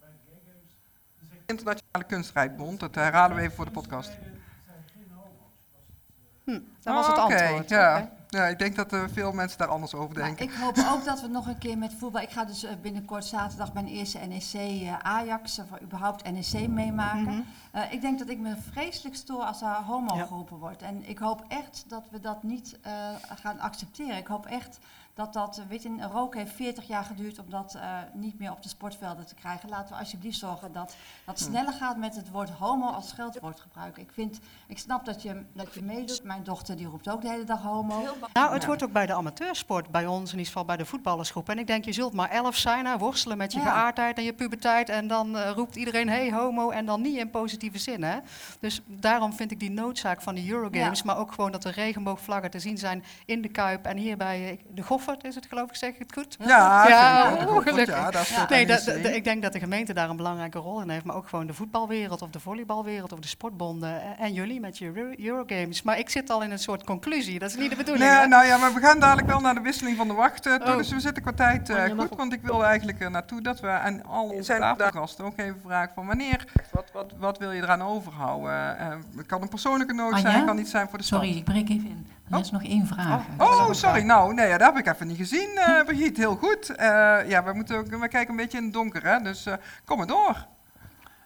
[0.00, 0.72] bij de Gay Games
[1.18, 1.50] gezegd...
[1.50, 2.80] Internationale Kunstrijdbond.
[2.80, 4.10] Dat herhalen we even voor de podcast.
[4.10, 5.54] zijn geen homo's.
[5.72, 7.68] Was het, Hm, dat was het oké, antwoord.
[7.68, 7.96] Ja.
[7.98, 8.08] Oké.
[8.28, 10.44] ja, ik denk dat eh, veel mensen daar anders over Maar denken.
[10.44, 12.22] ik hoop ook dat we nog een keer met voetbal.
[12.22, 17.22] Ik ga dus eh, binnenkort zaterdag mijn eerste NEC eh, Ajax, of überhaupt NEC meemaken.
[17.22, 17.40] Mhm.
[17.72, 20.24] Eh, ik denk dat ik me vreselijk stoor als er homo Ja.
[20.26, 20.82] geroepen wordt.
[20.82, 22.92] En ik hoop echt dat we dat niet eh,
[23.34, 24.16] gaan accepteren.
[24.16, 24.78] Ik hoop echt
[25.16, 28.62] dat dat, weet je, rook heeft 40 jaar geduurd om dat eh, niet meer op
[28.62, 29.68] de sportvelden te krijgen.
[29.68, 34.02] Laten we alsjeblieft zorgen dat dat sneller gaat met het woord homo als scheldwoord gebruiken.
[34.02, 36.20] Ik, vind, ik snap dat je, dat je meedoet.
[36.24, 38.02] Mijn dochter die roept ook de hele dag homo.
[38.32, 41.48] Nou, het hoort ook bij de amateursport, bij ons in ieder geval bij de voetballersgroep.
[41.48, 43.64] En ik denk, je zult maar elf zijn, hè, worstelen met je Ja.
[43.64, 44.88] geaardheid en je puberteit.
[44.88, 48.02] En dan eh, roept iedereen, hey homo, en dan niet in positieve zin.
[48.02, 48.18] Hè.
[48.60, 51.04] Dus daarom vind ik die noodzaak van de Eurogames, Ja.
[51.04, 53.84] maar ook gewoon dat er regenboogvlaggen te zien zijn in de Kuip.
[53.84, 54.82] En hier bij eh, de
[55.22, 56.36] Is het geloof ik, zeg ik het goed?
[56.38, 57.46] Ja, Ja, zeker.
[57.46, 57.94] De oh, gelukkig.
[57.96, 60.80] ja, dat is het Nee, dat- ik denk dat de gemeente daar een belangrijke rol
[60.80, 64.32] in heeft, maar ook gewoon de voetbalwereld of de volleybalwereld of de sportbonden eh, en
[64.32, 65.82] jullie met je Euro- Eurogames.
[65.82, 68.10] Maar ik zit al in een soort conclusie, dat is niet de bedoeling.
[68.10, 68.26] Nee, hè?
[68.26, 70.46] nou ja, maar we gaan dadelijk wel naar de wisseling van de wacht.
[70.46, 70.76] eh, toe, Oh.
[70.76, 72.16] Dus we zitten qua tijd eh, Oh, goed.
[72.16, 75.94] Want ik wil eigenlijk er naartoe dat we aan al onze tafelgasten ook even vragen
[75.94, 78.78] van wanneer, wat, wat, wat wil je eraan overhouden?
[78.78, 80.30] Eh, het kan een persoonlijke nood Anja?
[80.30, 81.20] zijn, kan iets zijn voor de stad.
[81.22, 82.06] Sorry, ik breek even in.
[82.30, 83.22] Er is nog één vraag.
[83.38, 84.02] Oh, sorry.
[84.02, 86.20] Nou, nee, ja, dat heb ik even niet gezien, eh Brigitte.
[86.20, 86.76] Heel goed.
[86.76, 86.86] Eh,
[87.28, 89.18] ja, we, moeten ook, we kijken een beetje in het donker, hè.
[89.22, 90.46] Dus eh, kom maar door.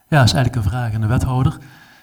[0.09, 1.59] Ja, dat is eigenlijk een vraag aan de wethouder.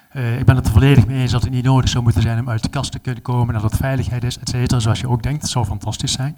[0.09, 2.39] Eh, ik ben het er volledig mee eens dat het niet nodig zou moeten zijn
[2.39, 5.09] om uit de kast te kunnen komen, dat het veiligheid is, et cetera, zoals je
[5.09, 5.41] ook denkt.
[5.41, 6.37] Dat zou fantastisch zijn.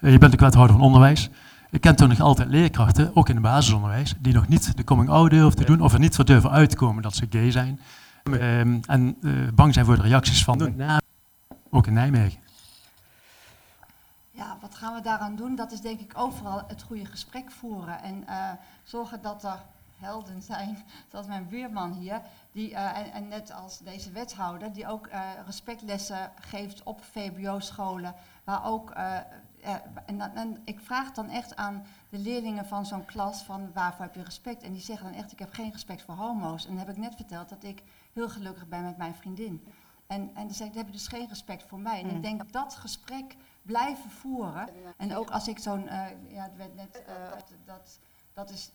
[0.00, 1.30] Je bent ook wethouder van onderwijs.
[1.70, 5.30] Ik ken toch nog altijd leerkrachten, ook in het basisonderwijs, die nog niet de coming-out
[5.30, 7.80] durven te doen of er niet voor durven uitkomen dat ze gay zijn.
[8.22, 11.00] Ehm, en eh, bang zijn voor de reacties van name
[11.70, 12.40] ook in Nijmegen.
[14.30, 15.54] Ja, wat gaan we daaraan doen?
[15.54, 18.02] Dat is denk ik overal het goede gesprek voeren.
[18.02, 18.50] En eh,
[18.82, 19.62] zorgen dat er
[19.96, 20.78] helden zijn,
[21.10, 22.20] zoals mijn buurman hier,
[22.52, 28.14] die, eh, en, net als deze wethouder, die ook eh, respectlessen geeft op VBO-scholen.
[28.44, 28.90] Waar ook,
[30.06, 34.22] en ik vraag dan echt aan de leerlingen van zo'n klas van waarvoor heb je
[34.22, 34.62] respect?
[34.62, 36.64] En die zeggen dan echt, ik heb geen respect voor homo's.
[36.64, 39.66] En dan heb ik net verteld dat ik heel gelukkig ben met mijn vriendin.
[40.08, 42.00] En, en dan zeg ik, dan heb je dus geen respect voor mij.
[42.00, 42.16] En Mm.
[42.16, 44.68] ik denk dat dat gesprek blijven voeren.
[44.96, 47.14] En ook als ik zo'n, eh, ja, het werd net, eh,
[47.64, 47.98] dat,
[48.34, 48.70] dat is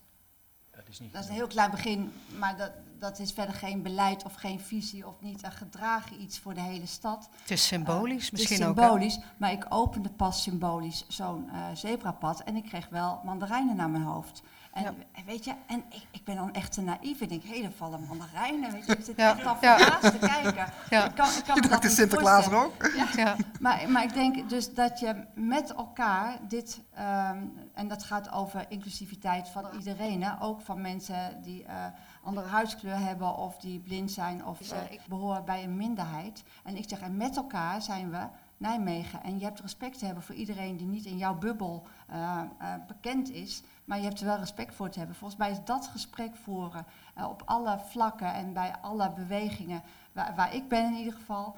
[0.75, 3.81] Dat is niet dat is een heel klein begin, maar dat, dat is verder geen
[3.81, 7.29] beleid of geen visie of niet een gedragen iets voor de hele stad.
[7.41, 8.75] Het is symbolisch het misschien is ook.
[8.75, 8.81] hè?
[8.81, 13.89] symbolisch, maar ik opende pas symbolisch zo'n eh, zebrapad en ik kreeg wel mandarijnen naar
[13.89, 14.41] mijn hoofd.
[14.73, 17.21] En weet je, en ik, ik ben dan echt te naïef.
[17.21, 18.71] Ik denk, hé, er vallen mandarijnen.
[18.71, 20.73] Weet je, ik zit Ja, echt al verbaasd te kijken.
[20.89, 21.05] Ja.
[21.05, 22.91] Ik kan, ik kan Je dacht, is Sinterklaas er ook?
[22.95, 23.07] Ja.
[23.15, 23.35] Ja.
[23.59, 27.37] Maar, maar ik denk dus dat je met elkaar dit, ehm,
[27.73, 31.85] en dat gaat over inclusiviteit van iedereen, hè, ook van mensen die eh,
[32.23, 36.43] andere huidskleur hebben of die blind zijn of eh, behoren bij een minderheid.
[36.63, 38.27] En ik zeg, en met elkaar zijn we
[38.63, 39.23] Nijmegen.
[39.23, 42.73] En je hebt respect te hebben voor iedereen die niet in jouw bubbel eh, eh,
[42.87, 45.17] bekend is, maar je hebt er wel respect voor te hebben.
[45.17, 50.35] Volgens mij is dat gesprek voeren eh, op alle vlakken en bij alle bewegingen, waar,
[50.35, 51.55] waar ik ben in ieder geval,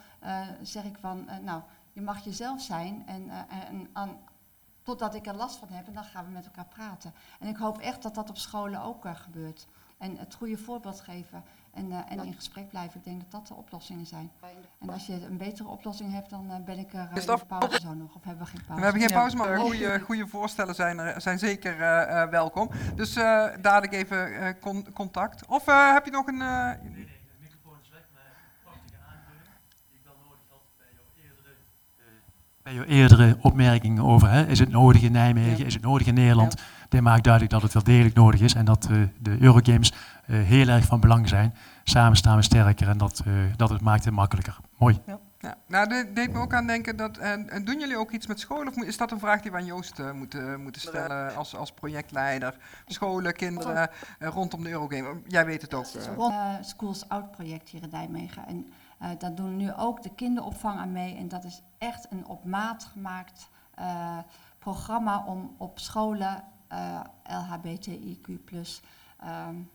[0.62, 1.62] zeg ik van, nou,
[1.94, 3.30] je mag jezelf zijn en,
[3.70, 4.18] en aan,
[4.84, 7.13] totdat ik er last van heb en dan gaan we met elkaar praten.
[7.39, 9.68] En ik hoop echt dat dat op scholen ook gebeurt.
[9.97, 12.97] En het goede voorbeeld geven en, eh, en in gesprek blijven.
[12.99, 14.31] Ik denk dat dat de oplossingen zijn.
[14.79, 17.36] En als je een betere oplossing hebt, dan eh, ben ik er uh, Is in
[17.36, 18.15] de pauze zo nog.
[18.15, 18.75] Of hebben we geen pauze?
[18.75, 19.15] We hebben geen Ja.
[19.17, 22.69] pauze, maar goede, goede voorstellen zijn, er, zijn zeker eh, eh, welkom.
[22.95, 25.45] Dus eh, dadelijk even eh, con- contact.
[25.45, 26.41] Of eh, heb je nog een...
[26.41, 26.69] eh,
[32.63, 36.13] Bij jouw eerdere opmerkingen over, hè, is het nodig in Nijmegen, is het nodig in
[36.13, 36.62] Nederland?
[36.89, 39.93] Dit maakt duidelijk dat het wel degelijk nodig is en dat eh, de Eurogames
[40.26, 41.54] eh, heel erg van belang zijn.
[41.84, 44.58] Samen staan we sterker en dat, eh, dat het maakt het makkelijker.
[44.78, 45.02] Mooi.
[45.39, 47.17] Ja, nou, dit deed me ook aan denken dat.
[47.17, 48.67] En, en doen jullie ook iets met scholen?
[48.67, 51.71] Of is dat een vraag die we aan Joost eh, moeten, moeten stellen als, als
[51.71, 52.58] projectleider?
[52.86, 55.21] Scholen, kinderen rondom de Eurogame.
[55.28, 55.86] Jij weet het ook.
[55.86, 56.15] eh.
[56.15, 58.48] rond uh, Schools Out project hier in Nijmegen.
[58.48, 58.71] En
[59.02, 61.15] uh, daar doen nu ook de kinderopvang aan mee.
[61.15, 64.17] En dat is echt een op maat gemaakt uh,
[64.60, 68.80] programma om op scholen uh, LHBTIQ
[69.21, 69.67] um,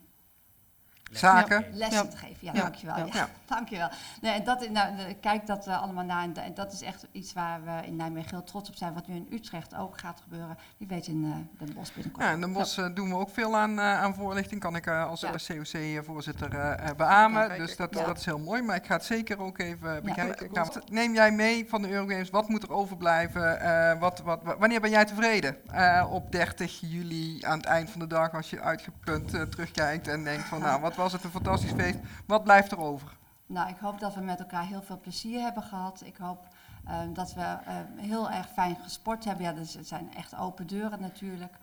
[1.11, 1.64] Zaken.
[1.73, 2.11] lessen ja.
[2.11, 2.37] te geven.
[2.40, 2.61] Ja, ja.
[2.61, 2.96] dankjewel.
[2.96, 3.07] Ja.
[3.12, 3.29] Ja.
[3.55, 3.88] dankjewel.
[4.20, 6.23] Nee, dat, nou, kijk dat uh, allemaal na.
[6.23, 8.94] En, en, dat is echt iets waar we in Nijmegen heel trots op zijn.
[8.94, 10.59] Wat nu in Utrecht ook gaat gebeuren.
[10.77, 12.25] Wie weet in uh, Den Bosch binnenkort.
[12.25, 12.88] Ja, in Den Bosch ja.
[12.88, 14.61] doen we ook veel aan, uh, aan voorlichting.
[14.61, 15.31] Kan ik uh, als ja.
[15.31, 17.49] COC-voorzitter uh, beamen.
[17.49, 18.62] Ja, dus dat, dat is heel mooi.
[18.62, 20.53] Maar ik ga het zeker ook even bekijken.
[20.53, 22.30] Nou, wat neem jij mee van de Eurogames?
[22.30, 23.62] Wat moet er overblijven?
[23.62, 25.57] Uh, wat, wat, wanneer ben jij tevreden?
[25.74, 30.09] Uh, op 30 juli aan het eind van de dag als je uitgeput uh, terugkijkt
[30.09, 31.98] en denkt van nou, wat was het een fantastisch feest.
[32.26, 33.16] Wat blijft er over?
[33.46, 36.03] Nou, ik hoop dat we met elkaar heel veel plezier hebben gehad.
[36.05, 36.46] Ik hoop
[36.88, 37.57] uh, dat we uh,
[37.96, 39.44] heel erg fijn gesport hebben.
[39.44, 41.55] Ja, dus het zijn echt open deuren natuurlijk.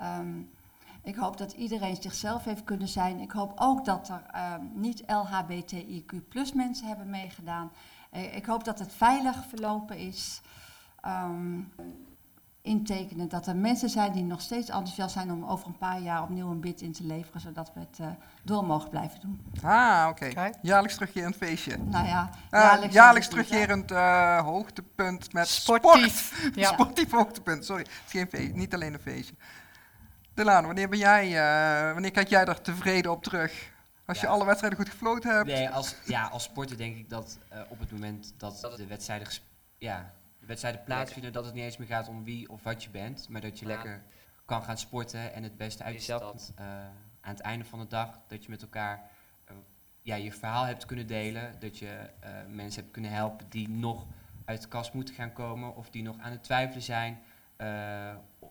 [0.00, 0.50] Um,
[1.02, 3.18] ik hoop dat iedereen zichzelf heeft kunnen zijn.
[3.20, 7.70] Ik hoop ook dat er uh, niet LHBTIQ plus mensen hebben meegedaan.
[8.12, 10.40] Uh, ik hoop dat het veilig verlopen is.
[12.68, 16.22] Intekenen dat er mensen zijn die nog steeds enthousiast zijn om over een paar jaar
[16.22, 18.06] opnieuw een bid in te leveren, zodat we het eh,
[18.42, 19.40] door mogen blijven doen.
[19.62, 20.50] Ah, oké.
[20.62, 21.76] Jaarlijks terugkerend feestje.
[21.78, 23.44] Nou ja, Eh, jaarlijks jaarlijks, niet, hè?
[23.44, 26.54] terugkerend eh, hoogtepunt met Sportief, sport.
[26.54, 26.68] ja.
[26.72, 27.82] Sportief hoogtepunt, sorry.
[27.82, 29.34] Het is geen feest, niet alleen een feestje.
[30.34, 33.70] Delano, wanneer ben jij, eh, wanneer kijk jij er tevreden op terug?
[34.06, 34.32] Als je Ja.
[34.32, 35.46] alle wedstrijden goed gefloten hebt?
[35.46, 39.28] Nee, als, ja, als sporter denk ik dat eh, op het moment dat de wedstrijden,
[39.78, 40.12] ja,
[40.48, 43.40] wedstrijden plaatsvinden, dat het niet eens meer gaat om wie of wat je bent, maar
[43.40, 43.74] dat je Ja.
[43.74, 44.02] lekker
[44.44, 46.64] kan gaan sporten en het beste uit jezelf eh,
[47.20, 49.10] aan het einde van de dag, dat je met elkaar
[49.44, 49.54] eh,
[50.02, 54.06] ja, je verhaal hebt kunnen delen, dat je eh, mensen hebt kunnen helpen die nog
[54.44, 57.18] uit de kast moeten gaan komen of die nog aan het twijfelen zijn,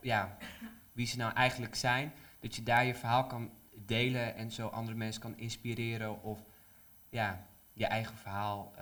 [0.02, 0.38] ja,
[0.92, 3.52] wie ze nou eigenlijk zijn, dat je daar je verhaal kan
[3.86, 6.40] delen en zo andere mensen kan inspireren of
[7.10, 8.74] ja, je eigen verhaal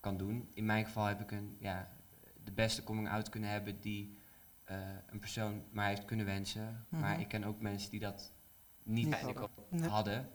[0.00, 0.50] kan doen.
[0.54, 1.88] In mijn geval heb ik een, ja,
[2.48, 4.16] de beste coming out kunnen hebben die
[4.64, 4.76] eh,
[5.06, 6.86] een persoon maar heeft kunnen wensen.
[6.88, 7.20] Maar Mhm.
[7.20, 8.32] ik ken ook mensen die dat
[8.82, 9.36] niet hadden.
[9.36, 9.64] hadden.
[9.68, 9.88] Nee.
[9.88, 10.28] hadden.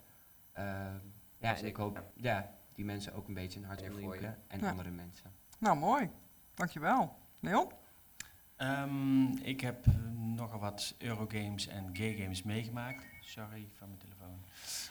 [0.53, 0.97] Ehm,
[1.38, 4.70] ja, en ik hoop ja, die mensen ook een beetje een hart je en Ja.
[4.70, 5.32] andere mensen.
[5.59, 6.09] Nou, mooi.
[6.53, 7.16] Dankjewel.
[7.39, 7.72] Leon?
[8.55, 13.03] Ehm, ik heb eh, nogal wat Eurogames en gay games meegemaakt.
[13.22, 14.39] Sorry van mijn telefoon.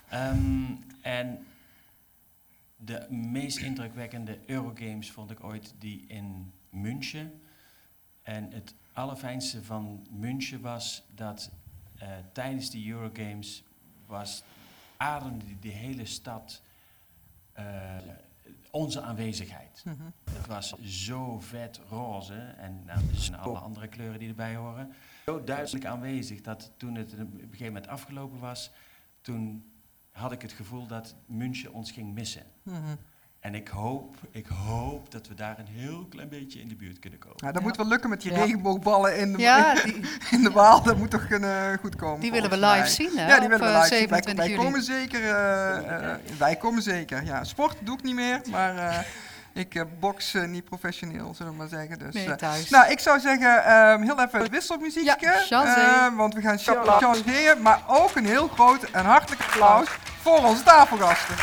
[0.09, 1.47] Ehm, en
[2.77, 7.41] de meest indrukwekkende Eurogames vond ik ooit die in München.
[8.23, 11.51] En het allerfijnste van München was dat
[11.99, 13.63] eh, tijdens die Eurogames
[14.07, 14.43] was,
[14.97, 16.63] ademde die, die hele stad
[17.53, 17.97] eh,
[18.71, 19.83] onze aanwezigheid.
[19.85, 19.97] Mhm.
[20.31, 23.01] Het was zo vet roze en nou,
[23.41, 24.93] alle andere kleuren die erbij horen.
[25.25, 28.71] Zo duidelijk aanwezig dat toen het op een gegeven moment afgelopen was,
[29.21, 29.73] toen
[30.11, 32.47] had ik het gevoel dat München ons ging missen.
[32.63, 32.95] Mhm.
[33.43, 36.99] En ik hoop, ik hoop dat we daar een heel klein beetje in de buurt
[36.99, 37.37] kunnen komen.
[37.41, 38.39] Nou, dat moet wel lukken met die Ja.
[38.39, 40.83] regenboogballen in de, Ja, die- in de Waal.
[40.83, 42.21] Dat moet toch kunnen, goed komen.
[42.21, 42.87] Die willen we live mij.
[42.89, 44.09] zien, hè, Ja, die willen we eh, live zien.
[44.09, 44.63] Wij, 27 wij juli.
[44.65, 45.21] komen zeker.
[45.25, 47.25] eh, eh, wij komen zeker.
[47.25, 48.99] Ja, sport doe ik niet meer, maar eh,
[49.63, 51.99] ik eh, box eh, niet professioneel, zullen we maar zeggen.
[51.99, 52.71] Dus, Nee, eh, thuis.
[52.71, 55.17] nou, ik zou zeggen, ehm, heel even het wisselmuziekje.
[55.21, 55.81] Ja, Chazé.
[55.81, 59.89] eh, want we gaan changeën, maar ook een heel groot en hartelijk applaus
[60.21, 61.35] voor onze tafelgasten.